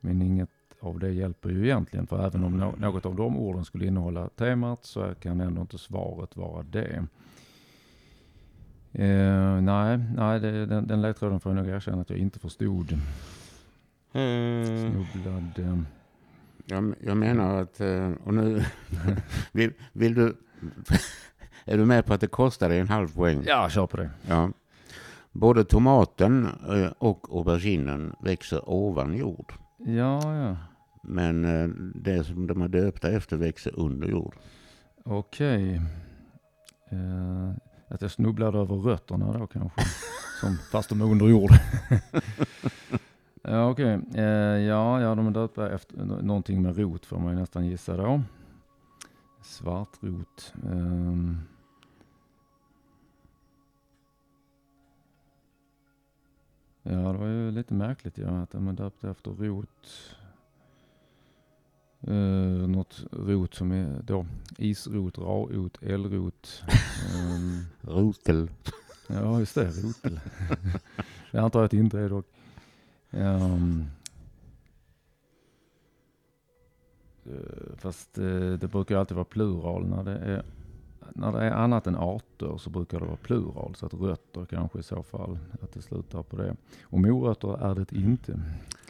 [0.00, 3.64] Men inget av det hjälper ju egentligen för även om nå- något av de orden
[3.64, 7.06] skulle innehålla temat så kan ändå inte svaret vara det.
[8.94, 12.98] Eh, nej, nej det, den, den ledtråden får jag nog erkänna att jag inte förstod.
[14.12, 15.04] Mm.
[15.12, 15.84] Snubblade.
[16.66, 17.80] Jag, jag menar att,
[18.24, 18.64] och nu,
[19.52, 20.36] vill, vill du,
[21.64, 23.42] är du med på att det kostar dig en halv poäng?
[23.46, 24.10] Ja, kör på det.
[24.28, 24.50] Ja.
[25.32, 26.48] Både tomaten
[26.98, 29.52] och auberginen växer ovan jord.
[29.78, 30.56] Ja, ja.
[31.02, 31.42] Men
[31.94, 34.34] det som de är döpta efter växer under jord.
[35.04, 35.80] Okej.
[36.90, 37.52] Eh,
[37.88, 39.80] att jag snubblade över rötterna då kanske.
[40.40, 41.50] Som, fast de är under jord.
[43.42, 47.32] ja, Okej, eh, ja, ja de är döpta efter nå- någonting med rot får man
[47.32, 48.22] ju nästan gissa då.
[49.42, 50.52] Svartrot.
[50.64, 51.38] ehm.
[56.82, 59.88] Ja, det var ju lite märkligt ja, att de är döpta efter rot.
[62.08, 64.26] Uh, något rot som är då
[64.58, 66.62] isrot, raot, elrot.
[67.14, 68.50] Ehm, Rotel.
[69.06, 69.66] Ja, just det.
[69.66, 70.20] Rotel.
[71.32, 72.26] det antar jag att det inte är dock.
[73.10, 73.86] Um,
[77.76, 80.42] fast eh, det brukar alltid vara plural när det är
[81.14, 83.74] när det är annat än arter så brukar det vara plural.
[83.74, 86.56] Så att rötter kanske i så fall, att det slutar på det.
[86.82, 88.40] Och morötter är det inte.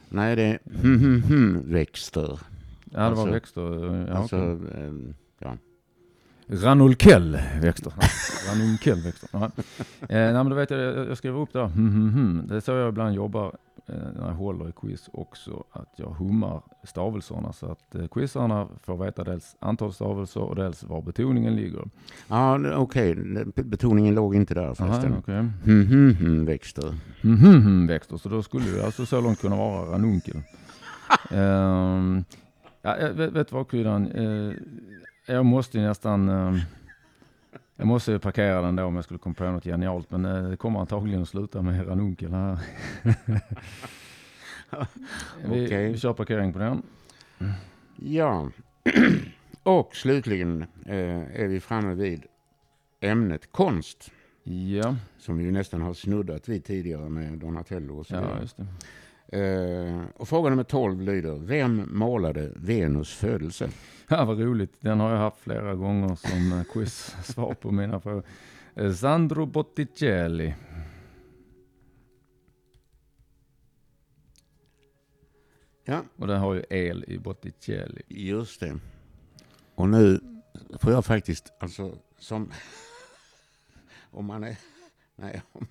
[0.09, 0.59] Nej, det är
[1.73, 2.41] växter.
[2.95, 4.07] Ja, det Alltså- var växter.
[4.09, 4.85] Ja, alltså, okej.
[4.87, 5.57] ehm, ja.
[6.47, 7.93] Ranulkel växter.
[8.51, 9.29] Ranulkel växter.
[9.33, 9.45] Ja.
[9.45, 11.67] Eh, nej, men då vet jag, jag jag skriver upp det där.
[11.67, 12.47] Hmm, hmm, hmm.
[12.49, 15.65] Det är så jag ibland jobbar eh, när jag håller i quiz också.
[15.73, 20.83] Att jag hummar stavelserna så att eh, quizarna får veta dels antal stavelser och dels
[20.85, 21.85] var betoningen ligger.
[22.29, 23.15] Ja, okej.
[23.57, 25.23] B- Betoningen låg inte där Aha, förresten.
[25.27, 26.95] Hm, hm, hm, växter.
[27.23, 28.17] Hmm, växter.
[28.17, 30.37] Så då skulle det alltså så långt kunna vara ranunkel.
[31.31, 32.25] Ehm,
[32.85, 34.13] ja, jag vet, vet vad kryddan?
[34.13, 34.53] Eh,
[35.27, 36.29] jag måste ju nästan...
[36.29, 36.59] ehm,
[37.77, 40.11] jag måste ju parkera den då om jag skulle komma på något genialt.
[40.11, 42.59] Men eh, det kommer antagligen att sluta med ranunkel här.
[45.45, 45.93] vi, Okej.
[45.93, 46.83] vi kör parkering på den.
[47.97, 48.51] Ja.
[49.63, 52.27] Och slutligen eh, är vi framme vid
[53.01, 54.11] ämnet konst.
[54.43, 58.57] Ja, Som vi ju nästan har snuddat vid tidigare med Donatello och så ja just
[58.57, 58.67] det.
[59.35, 63.71] Eh, och fråga nummer 12 lyder, vem målade Venus födelse?
[64.09, 64.73] Ja, vad roligt.
[64.81, 68.23] Den har jag haft flera gånger som eh, quiz-svar på mina frågor.
[68.75, 70.55] Eh, Sandro Botticelli.
[75.85, 78.03] Ja, Och den har ju el i Botticelli.
[78.09, 78.79] just det.
[79.75, 80.21] Och nu
[80.81, 82.51] får jag faktiskt, alltså som,
[84.11, 84.57] om man är,
[85.17, 85.67] nej, om,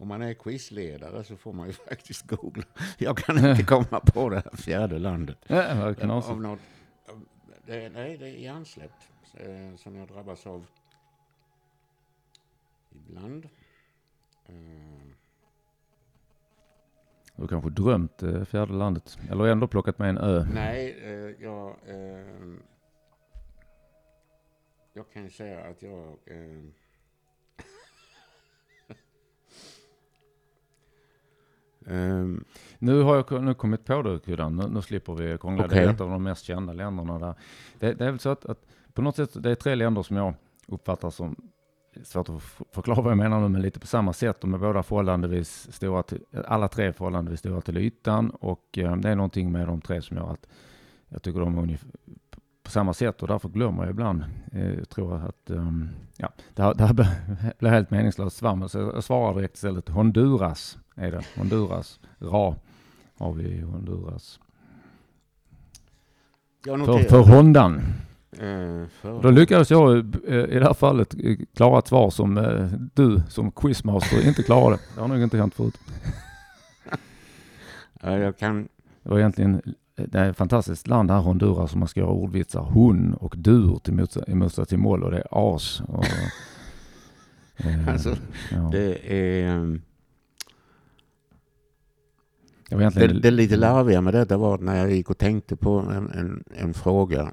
[0.00, 2.64] om man är quizledare så får man ju faktiskt googla.
[2.98, 5.38] Jag kan inte komma på det här fjärde landet.
[5.46, 6.30] Ja, knasigt.
[6.30, 6.60] Av något,
[7.66, 8.92] det, nej, det är hjärnsläpp
[9.34, 10.66] eh, som jag drabbas av
[12.90, 13.48] ibland.
[14.46, 14.54] Eh,
[17.36, 19.18] Du har kanske drömt eh, fjärde landet.
[19.30, 20.46] Eller ändå plockat med en ö.
[20.54, 20.96] nej,
[21.40, 21.76] jag,
[24.92, 26.16] jag kan säga att jag...
[31.90, 32.44] Ehm,
[32.78, 34.56] Nu har jag nu kommit på det Kuddan.
[34.56, 35.66] Nu, nu slipper vi krångla.
[35.66, 37.34] Det är ett av de mest kända länderna där.
[37.78, 40.16] Det, det är väl så att, att på något sätt, det är tre länder som
[40.16, 40.34] jag
[40.66, 41.36] uppfattar som
[42.04, 44.40] svårt att förklara vad jag menar nu, men lite på samma sätt.
[44.40, 48.96] De är båda förhållandevis stora till, alla tre är förhållandevis stora till ytan och eh,
[48.96, 50.46] det är någonting med de tre som gör att
[51.08, 51.88] jag tycker de är ungefär
[52.62, 54.24] på samma sätt och därför glömmer jag ibland.
[54.52, 56.94] Eh, jag tror att ehm, ja, det här, det här
[57.58, 59.88] blir helt meningslöst svammel så jag svarar direkt istället.
[59.88, 61.24] Honduras är det.
[61.36, 62.00] Honduras.
[62.18, 62.56] Ra
[63.18, 64.40] har vi i Honduras.
[66.64, 67.82] jag För, för Hondan.
[68.90, 69.98] för, Då lyckades jag
[70.28, 72.34] eh, i det här fallet eh, klara ett svar som
[72.94, 74.78] du som quizmaster inte klarade.
[74.94, 75.78] Det har nog inte hänt förut.
[78.02, 78.68] ja, jag kan...
[79.02, 79.62] Det var egentligen
[80.06, 82.60] det är ett fantastiskt land här Honduras som man ska göra ordvitsar.
[82.60, 85.80] Hon och dur till motsa- motsats till moll och det är as.
[85.80, 86.04] Och,
[87.56, 88.16] eh, Alltså,
[88.50, 88.68] ja.
[88.72, 89.80] Det är...
[92.70, 96.10] det Det, lite larviga med detta var att när jag gick och tänkte på en,
[96.10, 97.30] en, en fråga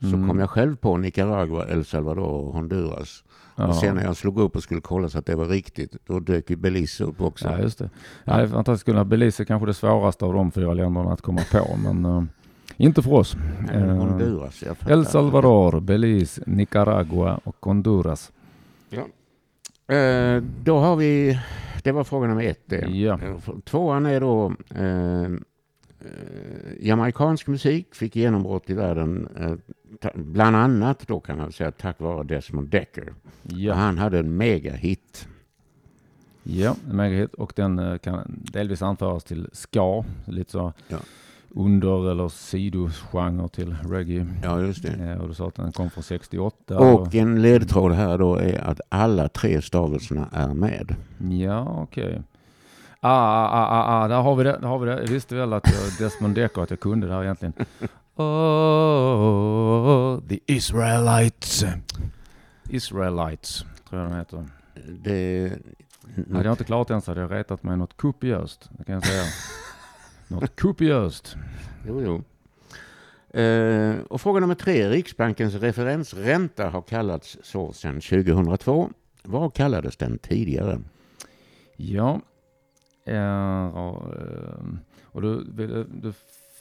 [0.00, 0.28] så Mm.
[0.28, 3.24] kom jag själv på Nicaragua, El Salvador och Honduras.
[3.56, 3.66] ja.
[3.68, 6.20] Och sen när jag slog upp och skulle kolla så att det var riktigt, då
[6.20, 7.48] dök ju Belize upp också.
[7.48, 7.90] Ja, just det.
[8.24, 9.06] Ja, det är fantastiskt.
[9.06, 12.22] Belize är kanske det svåraste av de fyra länderna att komma på, men eh,
[12.76, 13.36] inte för oss.
[13.66, 14.64] Nej, Eh, Honduras.
[14.88, 18.32] El Salvador, Belize, Nicaragua och Honduras.
[19.88, 21.38] Eh, då har vi,
[21.84, 22.86] det var fråga nummer ett det.
[22.86, 23.20] Ja.
[23.64, 25.28] Tvåan är då eh, eh,
[26.80, 29.54] jamaikansk musik fick genombrott i världen, eh,
[30.14, 33.14] bland annat då kan man säga tack vare Desmond Decker.
[33.42, 35.28] Ja, Han hade en megahit.
[36.42, 40.98] ja en megahit och den eh, kan delvis anföras till ska, lite så Ja.
[41.58, 44.26] Under eller sidogenre till reggae.
[44.42, 44.88] Ja, just det.
[44.88, 46.78] Eh, och du sa att den kom från 68.
[46.78, 50.94] Och en ledtråd här då är att alla tre stavelserna är med.
[51.30, 52.22] Ja, okej.
[53.00, 54.58] Ah, ah, ah, ah, ah, där har vi det.
[54.60, 55.00] Där har vi det.
[55.00, 57.52] Jag visste väl att jag, Desmond Decker, att jag kunde det här egentligen.
[58.20, 61.64] Oh, the Israelites.
[62.68, 64.44] Israelites, tror jag den heter.
[64.88, 65.52] Det,
[66.32, 68.68] Hade jag inte klarat den så hade jag retat mig något kopiöst.
[68.70, 69.22] Det kan jag säga.
[70.28, 71.36] något kopiöst.
[71.86, 72.22] Jo, jo.
[73.40, 74.88] Eh, och fråga nummer tre.
[74.88, 78.90] Riksbankens referensränta har kallats så sedan 2002.
[79.22, 80.80] Vad kallades den tidigare?
[81.76, 82.20] Ja.
[83.06, 83.66] Eh,
[85.12, 85.44] och, du,
[85.84, 86.12] du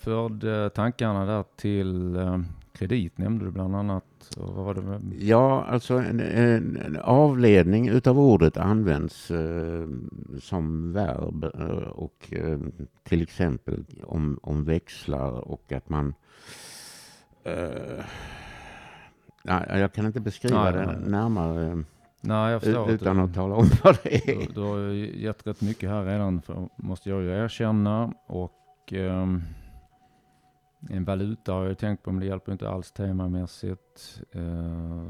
[0.08, 2.40] förde tankarna där till eh,
[2.74, 4.04] kredit nämnde du bland annat.
[4.38, 5.02] Vad var det?
[5.20, 9.88] Ja, alltså en, en, avledning utav ordet används eh,
[10.42, 12.60] som verb eh, och eh,
[13.04, 16.14] till exempel om, om växlar och att man
[17.44, 18.04] eh,
[19.44, 21.10] nej, jag kan inte beskriva Nej, det nej.
[21.10, 21.84] närmare
[22.22, 24.38] Nej, u- att utan att tala om vad det är.
[24.40, 24.80] Du, du har
[25.18, 28.14] gett rätt mycket här redan, för, måste jag ju erkänna.
[28.28, 29.42] Och ehm,
[30.90, 34.22] en valuta har jag tänkt på, men det hjälper inte alls temamässigt.
[34.36, 35.08] Uh,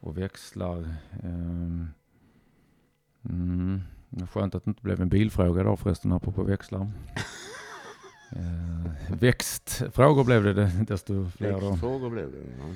[0.00, 0.94] och växlar.
[1.22, 1.88] ehm,
[3.24, 3.80] mm,
[4.32, 6.80] skönt att det inte blev en bilfråga idag förresten, apropå växlar.
[8.36, 11.76] Uh, växtfrågor blev det desto fler då.
[11.76, 12.38] Frågor blev det.
[12.58, 12.74] Ja.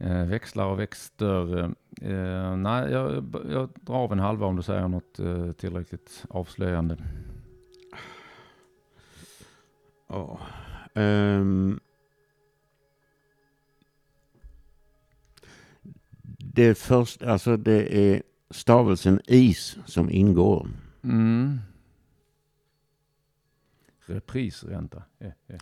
[0.00, 1.64] Eh, växlar och växter.
[2.02, 6.96] Eh, nej, jag, jag drar av en halva om du säger något eh, tillräckligt avslöjande.
[10.08, 10.38] Ja.
[10.98, 11.80] Ehm.
[16.38, 20.68] det först, alltså det är stavelsen is som ingår.
[21.02, 21.58] Mm.
[24.06, 25.02] Reprisränta.
[25.18, 25.58] Eh, eh,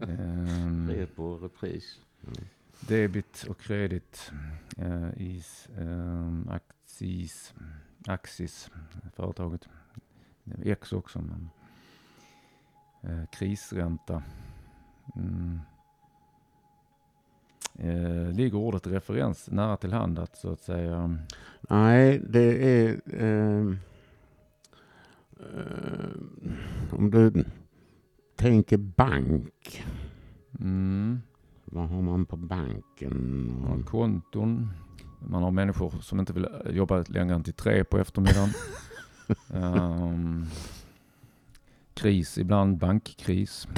[0.00, 0.10] eh.
[0.10, 2.00] Ehm, på repris.
[2.80, 4.32] debit och kredit.
[4.76, 7.54] Eh, is, ehm, Axis,
[8.06, 8.70] Axis,
[9.16, 9.68] företaget.
[10.64, 11.18] X också.
[11.20, 11.50] Men,
[13.02, 14.22] eh, krisränta.
[15.16, 15.58] Mm.
[17.74, 21.18] Eh, ligger ordet referens nära till hand att så att säga.
[21.60, 23.00] Nej, det är...
[23.12, 23.78] ehm,
[25.40, 26.52] ehm,
[26.92, 27.44] om du
[28.36, 29.84] tänker bank.
[30.60, 31.20] Mm,
[31.64, 33.46] Vad har man på banken?
[33.68, 34.68] man konton.
[35.20, 38.50] Man har människor som inte vill jobba längre än till tre på eftermiddagen.
[39.54, 40.46] Ehm,
[41.98, 43.68] kris ibland, bankkris.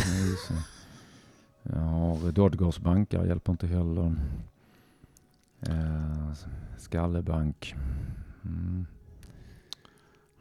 [1.62, 4.14] Jag har Dodgers bankar, hjälper inte heller.
[5.68, 6.32] Uh,
[6.78, 7.74] Skallebank.
[8.44, 8.86] Mm.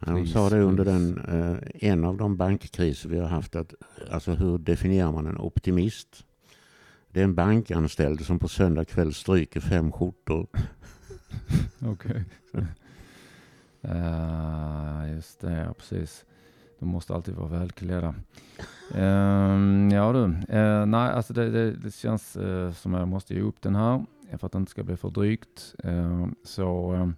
[0.06, 3.74] Ja, De sa det under den, eh, en av de bankkriser vi har haft, att
[4.10, 6.24] alltså hur definierar man en optimist?
[7.12, 10.46] Det är en bankanställd som på söndag kväll stryker fem skjortor.
[11.78, 12.24] Okej.
[13.84, 16.24] Uh, just det, ja, precis.
[16.80, 18.14] De måste alltid vara välklädda.
[18.94, 20.24] Ehm, ja du,
[20.56, 24.04] Eh, nej alltså det, det, det känns eh, som jag måste ge upp den här
[24.38, 25.74] för att det inte ska bli för drygt.
[25.84, 27.08] Ehm, så eh,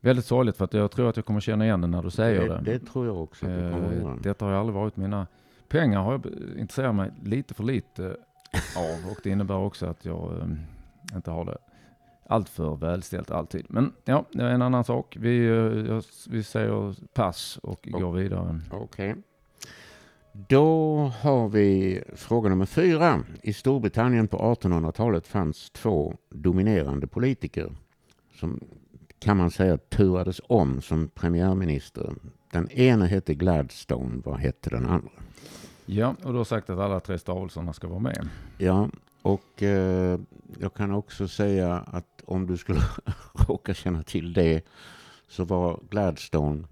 [0.00, 2.48] väldigt sorgligt för att jag tror att jag kommer känna igen den när du säger
[2.48, 2.54] det.
[2.54, 4.16] det, det tror jag också det Eh.
[4.22, 5.26] Detta har aldrig varit mina
[5.68, 6.26] pengar har jag
[6.58, 8.16] intresserat mig lite för lite
[8.76, 10.56] av och det innebär också att jag
[11.14, 11.56] inte har det
[12.32, 13.66] allt för välställt alltid.
[13.68, 15.16] Men ja, det är en annan sak.
[15.20, 15.52] Vi, eh,
[15.92, 18.60] jag, vi säger pass och Och- går vidare.
[18.70, 19.14] Okej.
[20.48, 23.20] Då har vi fråga nummer fyra.
[23.42, 27.72] I Storbritannien på 1800-talet fanns två dominerande politiker
[28.34, 28.60] som
[29.18, 32.14] kan man säga turades om som premiärminister.
[32.52, 34.22] Den ena hette Gladstone.
[34.24, 35.10] Vad hette den andra?
[35.86, 38.28] Ja, och du har sagt att alla tre stavelserna ska vara med.
[38.58, 38.88] Ja,
[39.22, 40.20] och eh,
[40.60, 42.80] jag kan också säga att om du skulle
[43.48, 44.64] råka känna till det
[45.28, 46.64] så var Gladstone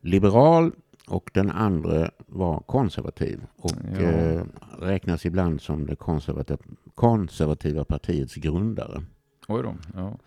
[0.00, 0.72] liberal
[1.08, 4.00] och den andra var konservativ och Ja.
[4.00, 4.44] eh,
[4.78, 6.58] räknas ibland som det konservativa,
[6.94, 9.04] konservativa partiets grundare.
[9.48, 10.18] Oj då, ja.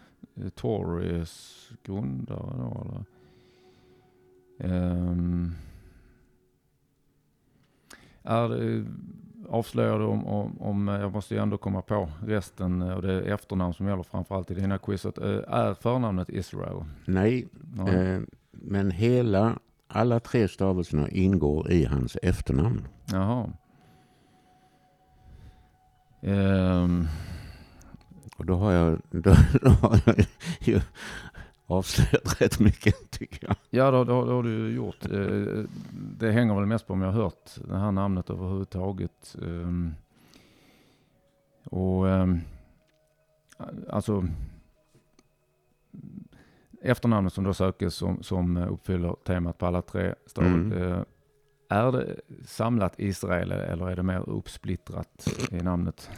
[0.55, 3.05] Tories grundare då eller?
[4.59, 5.51] Ehm,
[8.23, 8.85] är det,
[9.49, 13.13] avslöjar du om, om, om, jag måste ju ändå komma på resten eh, och det
[13.13, 15.17] är efternamn som gäller framförallt i dina quizet.
[15.17, 16.83] Eh, Är förnamnet Israel?
[17.05, 17.47] Nej,
[17.77, 17.87] Ja.
[17.93, 18.19] eh,
[18.51, 22.87] men hela, alla tre stavelserna ingår i hans efternamn.
[23.11, 23.49] Jaha.
[26.21, 27.07] Ehm,
[28.37, 30.15] Och då har jag, då, då har jag
[30.59, 30.81] ju
[31.69, 33.55] avslöjat rätt mycket tycker jag.
[33.69, 35.05] Ja, då, då, då har du gjort.
[35.05, 35.63] Eh,
[36.19, 39.35] Det hänger väl mest på om jag har hört det här namnet överhuvudtaget.
[39.41, 39.95] Ehm,
[41.63, 42.39] Och ehm,
[43.89, 44.25] alltså
[46.81, 50.71] efternamnet som då sökes som, som uppfyller temat på alla tre står Mm.
[50.93, 51.01] eh,
[51.69, 52.15] är det
[52.45, 56.09] samlat Israel eller är det mer uppsplittrat i namnet?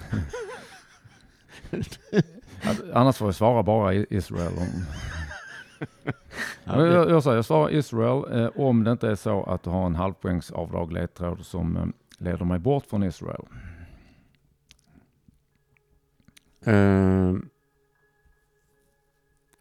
[2.93, 4.54] Annars får jag svara bara Israel.
[4.58, 4.86] Om...
[6.64, 9.86] jag, jag, säger, jag svarar Israel eh, om det inte är så att du har
[9.86, 11.86] en halvpoängsavdrag ledtråd som eh,
[12.18, 13.46] leder mig bort från Israel.
[16.68, 17.38] Uh,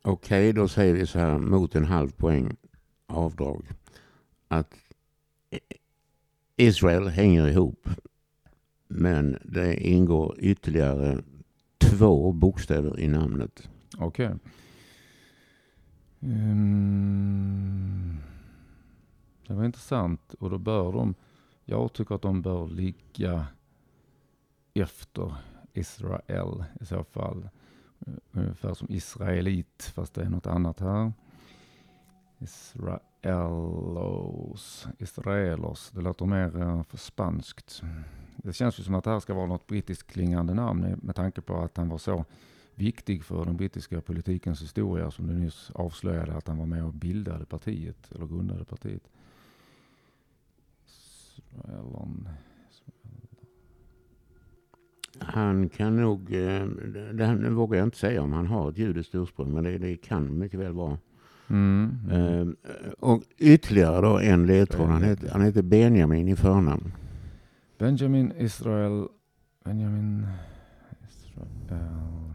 [0.02, 2.56] Okej, okay, då säger vi så här mot en halv poäng
[3.06, 3.64] avdrag.
[4.48, 4.74] Att
[6.56, 7.88] Israel hänger ihop.
[8.88, 11.22] Men det ingår ytterligare
[11.78, 13.68] två bokstäver i namnet.
[13.98, 14.26] Okej.
[14.26, 14.38] Okay.
[16.20, 18.20] Um,
[19.46, 21.14] det var intressant och då bör de,
[21.64, 23.46] jag tycker att de bör ligga
[24.74, 25.34] efter
[25.72, 27.48] Israel i så fall.
[28.32, 31.12] Ungefär som israelit fast det är något annat här.
[32.38, 33.08] Israelos,
[34.98, 37.82] Israelos, det låter mer eh, för spanskt.
[38.36, 41.16] Det känns ju som att det här ska vara något brittiskt klingande namn eh, med
[41.16, 42.24] tanke på att han var så
[42.80, 46.94] viktig för den brittiska politikens historia som du nyss avslöjade att han var med och
[46.94, 49.02] bildade partiet eller grundade partiet.
[55.18, 59.14] Han kan nog, eh, det, det vågar jag inte säga om han har ett judiskt
[59.14, 60.98] ursprung, men det, det kan mycket väl vara.
[61.48, 62.56] Mm, mm.
[62.98, 66.92] och ytterligare då en ledtråd, han heter, han heter Benjamin i förnamn.
[67.78, 69.08] Benjamin Israel,
[69.64, 70.26] Benjamin
[71.08, 72.29] Israel.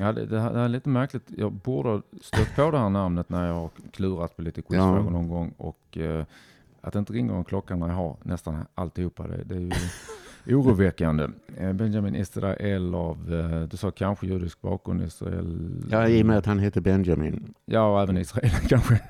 [0.00, 1.22] Ja, det, det, här, är lite märkligt.
[1.36, 5.04] Jag borde ha stött på det här namnet när jag har klurat på lite quizfrågor
[5.04, 5.10] ja.
[5.10, 5.54] någon gång.
[5.56, 6.24] Och eh,
[6.80, 9.60] att det inte ringer en klocka när jag har nästan alltihopa, det, det är
[10.44, 11.28] ju oroväckande.
[11.56, 15.70] Eh, Benjamin Israel av, eh, du sa kanske judisk bakgrund, Israel?
[15.90, 17.54] Ja, i och med att han heter Benjamin.
[17.64, 19.00] Ja, och även Israel kanske.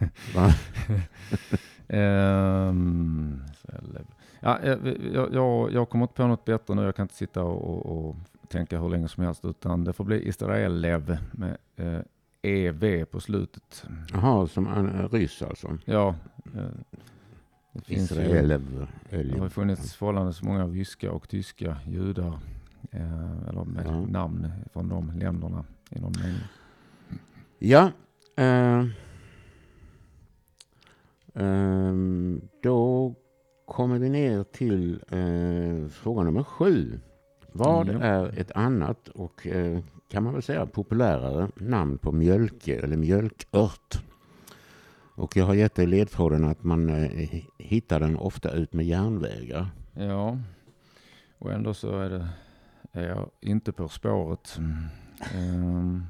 [1.88, 3.42] um,
[4.40, 4.78] ja, eh,
[5.14, 6.82] jag, jag, jag kommer inte på något bättre nu.
[6.82, 8.16] Jag kan inte sitta och, och
[8.50, 12.00] tänka hur länge som helst, utan det får bli Israelev med eh,
[12.42, 13.84] EV på slutet.
[14.12, 15.78] Jaha, som en ryss alltså?
[15.84, 16.14] Ja.
[16.54, 16.62] Eh,
[17.72, 18.86] det finns Israelev.
[19.10, 22.38] Det har funnits förhållandevis många ryska och tyska judar,
[22.90, 24.00] eh, eller med ja.
[24.00, 26.40] namn från de länderna i någon mening.
[27.58, 27.90] Ja.
[28.36, 28.80] Eh,
[31.44, 31.94] eh,
[32.62, 33.14] då
[33.66, 37.00] kommer vi ner till eh, fråga nummer sju.
[37.52, 38.02] Vad mm.
[38.02, 39.78] är ett annat och eh,
[40.08, 44.02] kan man väl säga populärare namn på mjölke eller mjölkört?
[45.14, 49.70] Och jag har gett dig ledtråden att man eh, hittar den ofta ut med järnvägar.
[49.94, 50.38] Ja,
[51.38, 52.28] och ändå så är, det,
[52.92, 54.58] är jag inte på spåret.
[55.36, 56.06] Um.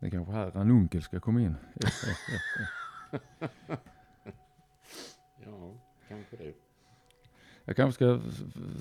[0.00, 1.54] Det är kanske här Ranunkel ska komma in.
[5.44, 5.74] ja,
[6.08, 6.52] kanske det.
[7.64, 8.20] Jag kanske ska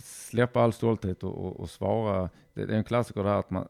[0.04, 2.30] släppa all stolthet och, och, och svara.
[2.54, 3.68] Det, det, är en klassiker det här att man,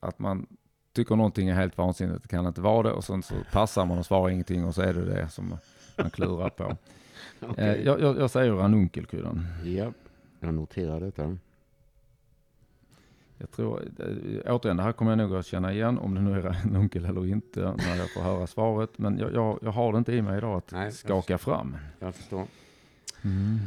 [0.00, 0.46] att man
[0.92, 3.98] tycker någonting är helt vansinnigt, det kan inte vara det och sen så passar man
[3.98, 5.56] och svarar ingenting och så är det det som
[5.98, 6.76] man klurar på.
[7.40, 7.68] okay.
[7.68, 9.46] eh, jag, jag, jag säger ranunkelkudden.
[9.64, 9.92] Ja,
[10.40, 11.36] jag noterar detta.
[13.42, 16.40] Jag tror, eh, återigen, det här kommer jag nog att känna igen om det nu
[16.40, 18.98] är en onkel eller inte när jag får höra svaret.
[18.98, 21.76] Men jag, jag, jag har det inte i mig idag att Nej, skaka jag fram.
[21.98, 22.46] Jag förstår.
[23.22, 23.58] Mm.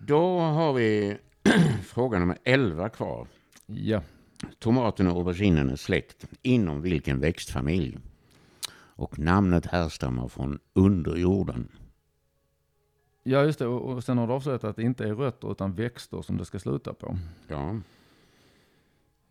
[0.00, 1.16] Då har vi
[1.82, 3.26] fråga nummer 11 kvar.
[3.66, 4.02] Ja.
[4.58, 6.26] Tomaten och auberginen är släkt.
[6.42, 7.98] Inom vilken växtfamilj?
[8.96, 11.68] Och namnet härstammar från underjorden.
[13.22, 13.66] Ja, just det.
[13.66, 16.58] Och sen har du avslöjat att det inte är rötter utan växter som det ska
[16.58, 17.16] sluta på.
[17.48, 17.80] Ja.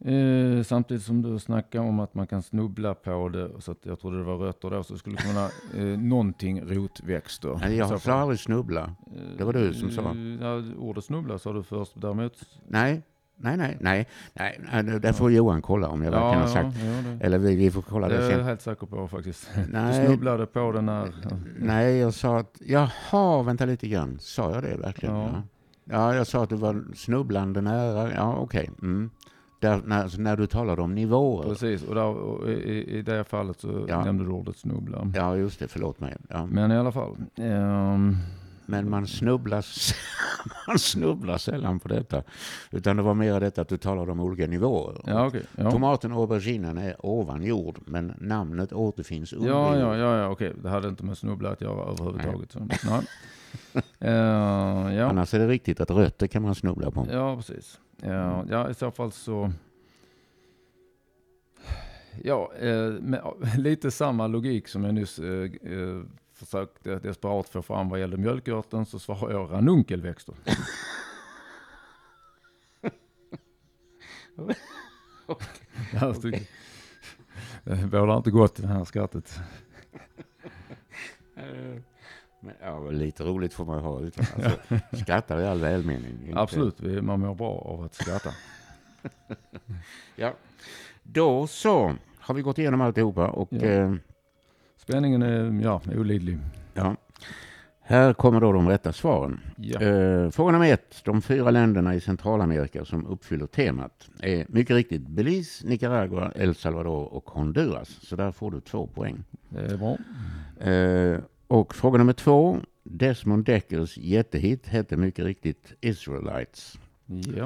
[0.05, 3.99] Eh, samtidigt som du snackar om att man kan snubbla på det, så att jag
[3.99, 7.57] trodde det var rötter då, så skulle det kunna eh, någonting rotväxter.
[7.61, 8.95] Nej, jag sa aldrig snubbla.
[9.37, 10.01] Det var du som sa.
[10.01, 12.33] Eh, ja, ordet snubbla sa du först, däremot.
[12.67, 13.01] Nej,
[13.37, 13.77] nej, nej,
[14.33, 16.85] nej, nej, det får Johan kolla om jag ja, verkligen har sagt.
[16.85, 18.29] Ja, Eller vi, vi får kolla det, det sen.
[18.29, 19.49] Det är jag helt säker på faktiskt.
[19.69, 21.13] Nej, du snubblade på den när...
[21.59, 24.19] Nej, jag sa att, jaha, vänta lite grann.
[24.19, 25.15] Sa jag det verkligen?
[25.15, 25.43] Ja.
[25.85, 28.13] Ja, jag sa att det var snubblande nära.
[28.13, 28.69] Ja, okej.
[28.69, 28.89] Okay.
[28.89, 29.09] Mm.
[29.63, 31.43] Där, när, alltså när du talade om nivåer.
[31.43, 34.03] Precis, och, där, och i, i det fallet så ja.
[34.03, 35.11] nämnde du ordet snubbla.
[35.15, 35.67] Ja, just det.
[35.67, 36.15] Förlåt mig.
[36.29, 36.45] Ja.
[36.45, 37.15] Men i alla fall.
[37.35, 38.17] Um...
[38.65, 39.65] Men man snubblar,
[40.67, 42.23] man snubblar sällan på detta.
[42.71, 45.01] Utan det var mer detta att du talade om olika nivåer.
[45.05, 45.71] Ja, okay, ja.
[45.71, 50.53] Tomaten och auberginen är ovan jord, men namnet återfinns under ja, ja, ja, ja, okej.
[50.63, 52.55] Det hade inte med snubbla att göra överhuvudtaget.
[52.59, 52.77] Nej.
[52.81, 53.01] Så, nej.
[53.75, 53.81] Uh,
[54.95, 55.05] ja.
[55.05, 57.07] Annars är det riktigt att rötter kan man snubbla på.
[57.11, 57.79] Ja, precis.
[58.01, 59.51] Ja, ja, i så fall så
[62.21, 63.21] Ja, eh, med
[63.57, 66.01] lite samma logik som jag nyss eh, eh,
[66.33, 70.35] försökte desperat få fram vad gällde mjölkörten så svarar jag ranunkelväxter.
[77.63, 79.39] Det bådar inte gott det här skrattet.
[82.45, 83.99] Men, ja, lite roligt får man ha.
[84.01, 84.59] Utan, alltså,
[85.03, 86.17] skrattar i all välmening.
[86.27, 88.29] Inte- Absolut, vi- man mår bra av att skratta.
[90.15, 90.33] Ja.
[91.03, 93.59] Då så har vi gått igenom alltihopa och Ja.
[93.61, 93.93] eh,
[94.77, 96.39] Spänningen är ja, olidlig.
[96.73, 96.95] ja.
[97.85, 99.39] Här kommer då de rätta svaren.
[99.57, 99.81] Ja.
[99.81, 101.01] Eh, fråga nummer ett.
[101.05, 107.13] De fyra länderna i Centralamerika som uppfyller temat är mycket riktigt Belize, Nicaragua, El Salvador
[107.13, 107.89] och Honduras.
[107.89, 109.23] Så där får du två poäng.
[109.49, 109.97] Det är bra.
[110.71, 111.19] Eh,
[111.53, 112.59] och fråga nummer två.
[112.83, 116.79] Desmond Deckers jättehit hette mycket riktigt Israelites.
[117.05, 117.43] Ja.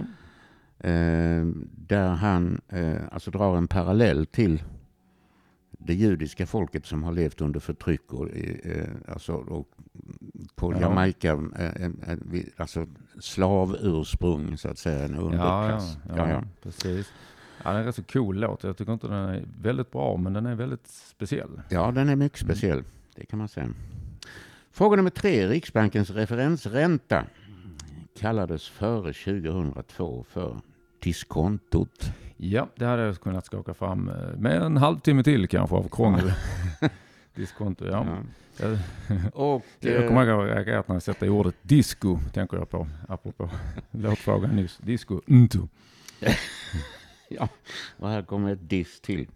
[0.89, 4.63] Eh, där han eh, alltså drar en parallell till
[5.71, 9.67] det judiska folket som har levt under förtryck och, eh, alltså, och
[10.55, 10.79] på Ja.
[10.81, 12.87] Jamaica, eh, en, vi- alltså
[13.19, 15.97] slavursprung så att säga, en Ja, ja, underklass.
[16.15, 17.11] ja, ja, precis.
[17.63, 18.63] Ja, det är rätt så cool låt.
[18.63, 21.61] Jag tycker inte den är väldigt bra, men den är väldigt speciell.
[21.69, 22.55] Ja, den är mycket Mm.
[23.17, 23.69] Det kan man säga.
[24.71, 25.47] Fråga nummer tre.
[25.47, 27.25] Riksbankens referensränta
[28.19, 30.61] kallades före 2002 för
[30.99, 32.11] diskontot.
[32.37, 36.33] Ja, det hade jag kunnat skaka fram eh, med en halvtimme till kanske av krångel.
[37.35, 38.05] Diskonto, ja.
[38.57, 38.77] Jag,
[39.33, 43.49] Och, jag kommer ihåg att jag när jag sätter ordet disco, tänker jag på, apropå
[43.91, 44.77] låtfrågan nyss.
[44.77, 45.67] Disco, unto.
[47.97, 49.27] och här kommer ett diss till.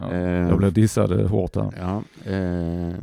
[0.00, 1.72] Ja, Eh, jag blev dissad hårt här.
[1.76, 2.02] Ja,
[2.32, 2.94] eh,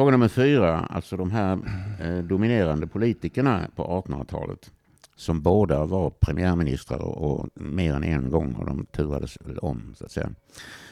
[0.00, 1.58] fråga nummer fyra, alltså de här
[2.00, 4.70] eh, dominerande politikerna på 1800-talet
[5.16, 10.04] som båda var premiärministrar och, och mer än en gång och de turades om så
[10.04, 10.30] att säga.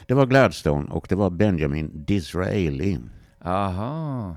[0.07, 2.99] Det var Gladstone och det var Benjamin Disraeli.
[3.41, 4.35] Aha,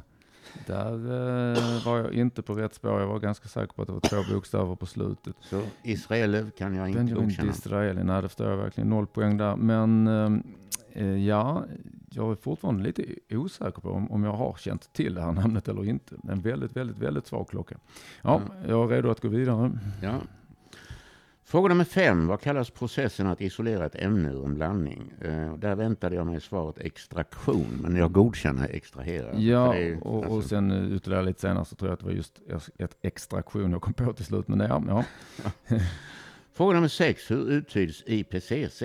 [0.67, 3.01] där eh, var jag inte på rätt spår.
[3.01, 5.37] Jag var ganska säker på att det var två bokstäver på slutet.
[5.41, 7.53] Så Israel kan jag inte Benjamin godkänna.
[7.53, 8.91] Disraeli, nej det förstår jag verkligen.
[8.91, 9.57] Noll poäng där.
[9.57, 10.07] Men
[10.93, 11.65] eh, ja,
[12.11, 15.69] jag är fortfarande lite osäker på om, om jag har känt till det här namnet
[15.69, 16.15] eller inte.
[16.29, 17.77] En väldigt, väldigt, väldigt svag klocka.
[18.23, 19.79] Ja, jag är redo att gå vidare.
[20.03, 20.15] Ja.
[21.53, 22.27] Fråga nummer fem.
[22.27, 25.13] Vad kallas processen att isolera ett ämne ur en blandning?
[25.21, 29.39] Eh, där väntade jag mig svaret extraktion, men jag godkänner extrahera.
[29.39, 32.07] Ja, är- och, och alltså- sen eh, ytterligare lite senare så tror jag att det
[32.07, 32.41] var just
[32.79, 34.49] ett extraktion jag kom på till slut.
[34.49, 35.05] Men det, ja, ja.
[36.55, 37.31] Fråga nummer sex.
[37.31, 38.83] Hur uttyds IPCC?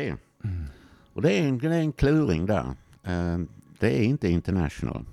[1.13, 2.65] Och det är en, det är en kluring där.
[3.03, 3.37] Eh,
[3.79, 5.05] det är inte international.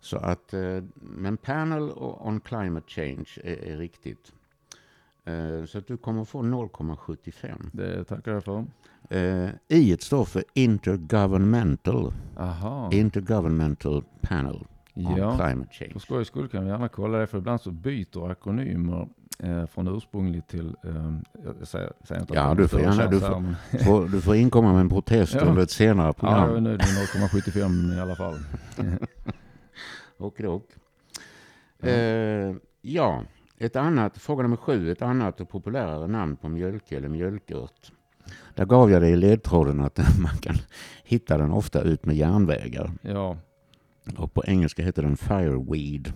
[0.00, 4.32] Så att, eh, men panel och on climate change är, är riktigt.
[5.26, 7.70] Eh, så att du kommer få 0,75.
[7.72, 8.64] det tackar jag för.
[9.14, 12.12] Uh, I står för intergovernmental.
[12.38, 14.64] Aha, Intergovernmental panel
[14.94, 15.36] on ja.
[15.36, 15.92] climate change.
[15.92, 19.08] För skojs skull kan vi gärna kolla det, för ibland så byter akronymer
[19.38, 21.12] eh, från ursprungligt till, eh,
[21.58, 24.20] jag säger, säger inte att Ja, det är du får gärna- du får- Får- Du
[24.20, 25.40] får inkomma med en protest Ja.
[25.40, 26.48] under ett senare Ja, program.
[26.48, 28.34] jag är nöjd med 0,75 i alla fall.
[30.18, 30.68] Och dock.
[31.82, 33.22] Eh, ja,
[33.58, 37.92] ett annat, fråga nummer sju, ett annat och populärare namn på mjölke eller mjölkört.
[38.54, 40.54] Där gav jag dig ledtråden att man kan
[41.04, 42.90] hitta den ofta ut med järnvägar.
[43.02, 43.36] Ja,
[44.18, 46.12] Och på engelska heter den fireweed.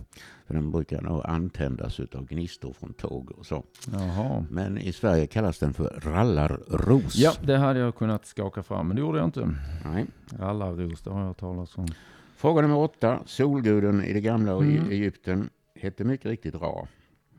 [0.47, 3.63] För den brukar nog antändas av gnistor från tåg och så.
[3.93, 4.45] jaha.
[4.49, 7.15] Men i Sverige kallas den för rallarros.
[7.15, 9.53] Ja, det hade jag kunnat skaka fram, men det gjorde jag inte.
[9.85, 10.05] Nej.
[10.39, 11.87] Rallarros, det har jag talas om.
[12.35, 13.19] Fråga nummer åtta.
[13.25, 14.89] Solguden i det gamla Mm.
[14.89, 16.87] Egypten hette mycket riktigt Ra.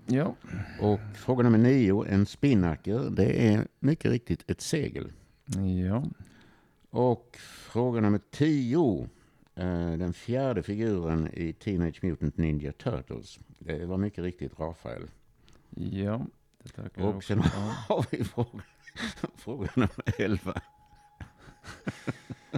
[0.06, 0.34] Ja,
[0.80, 5.12] Och fråga nummer nio, en spinnaker, det är mycket riktigt ett segel.
[5.90, 6.04] ja.
[6.90, 9.08] Och fråga nummer tio,
[9.54, 15.02] eh, den fjärde figuren i Teenage Mutant Ninja Turtles, det var mycket riktigt Rafael.
[15.70, 16.26] Ja,
[16.62, 17.38] det tackar jag Och sen
[17.88, 18.62] har vi fråga,
[19.36, 20.60] fråga nummer elva.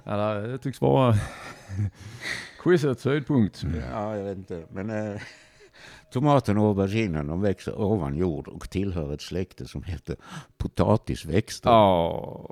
[0.05, 1.14] Ja, det tycks vara
[2.59, 3.64] quizets höjdpunkt.
[3.90, 5.20] Ja, jag vet inte, men eh,
[6.15, 10.17] tomaten och auberginen de växer ovan jord och tillhör ett släkte som heter
[10.57, 11.71] potatisväxter.
[11.71, 12.51] Ja.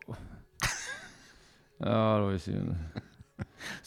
[1.79, 2.77] Ja, det var ju synd.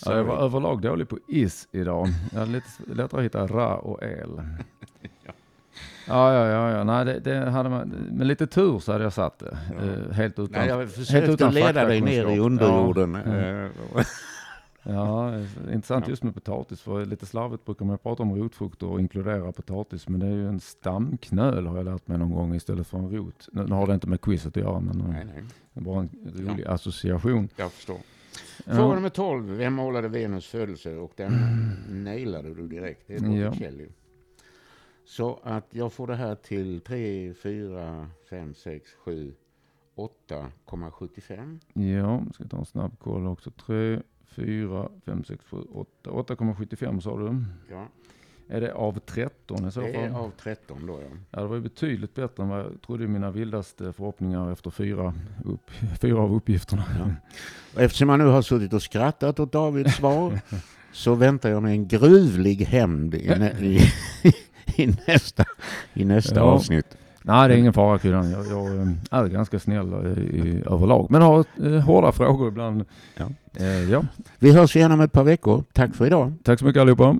[0.06, 2.08] Ja, jag var överlag dålig på is idag.
[2.32, 4.30] Jag hade lite lättare att hitta ra och el.
[6.08, 6.84] Ja, ja, ja, ja.
[6.84, 9.58] Nej, det, det hade man, med lite tur så hade jag satt det.
[9.72, 9.86] Ja.
[9.86, 10.60] Eh, helt utan.
[10.60, 13.18] Nej, jag helt försökte utan leda dig ner i underjorden.
[13.96, 14.04] Ja.
[14.86, 15.40] eh, Ja,
[15.74, 16.82] intressant just med potatis.
[16.82, 20.08] För lite slarvigt brukar man prata om rotfrukter och inkludera potatis.
[20.10, 23.10] Men det är ju en stamknöl har jag lärt mig någon gång istället för en
[23.10, 23.50] rot.
[23.52, 25.44] Nu har det inte med quizet att göra men Nej, nej.
[25.74, 27.50] är bara en rolig association.
[27.56, 27.98] Jag förstår.
[28.66, 28.76] Ja.
[28.76, 29.46] Fråga nummer 12.
[29.50, 30.96] Vem målade Venus födelse?
[30.96, 31.34] Och den
[32.04, 33.08] nailade du direkt.
[33.08, 33.50] Det är Ja.
[33.50, 33.90] Botticelli.
[35.08, 39.34] Så att jag får det här till 3, 4, 5, 6, 7,
[39.96, 41.60] 8,75.
[41.74, 43.52] Ja, ska ta en snabb koll också.
[43.52, 44.02] 3,
[44.36, 45.90] 4, 5, 6, 7, 8.
[46.10, 47.44] 8,75 sa du.
[47.72, 47.88] Ja,
[48.48, 50.22] Är det av 13 i så det är fall?
[50.22, 51.18] av 13 då ja.
[51.32, 54.70] Ja, det var ju betydligt bättre än vad jag trodde i mina vildaste förhoppningar efter
[54.72, 55.14] fyra,
[55.46, 55.72] upp,
[56.02, 56.84] fyra av uppgifterna.
[57.00, 57.82] Ja.
[57.82, 60.40] Eftersom jag nu har suttit och skrattat åt Davids svar
[60.94, 63.80] så väntar jag mig en gruvlig hämnd i, nä- i,
[64.84, 65.46] i nästa,
[65.94, 66.42] i nästa Ja.
[66.42, 66.98] avsnitt.
[67.28, 68.32] Nej, det är ingen fara Kryddan.
[68.32, 71.08] Jag, jag eh, är ganska snäll eh, i, överlag.
[71.10, 72.86] Men har eh, hårda frågor ibland.
[73.18, 73.26] Ja.
[73.54, 74.04] Eh, ja.
[74.40, 75.64] Vi hörs igen om ett par veckor.
[75.74, 76.34] Tack för idag.
[76.44, 77.18] Tack så mycket allihopa.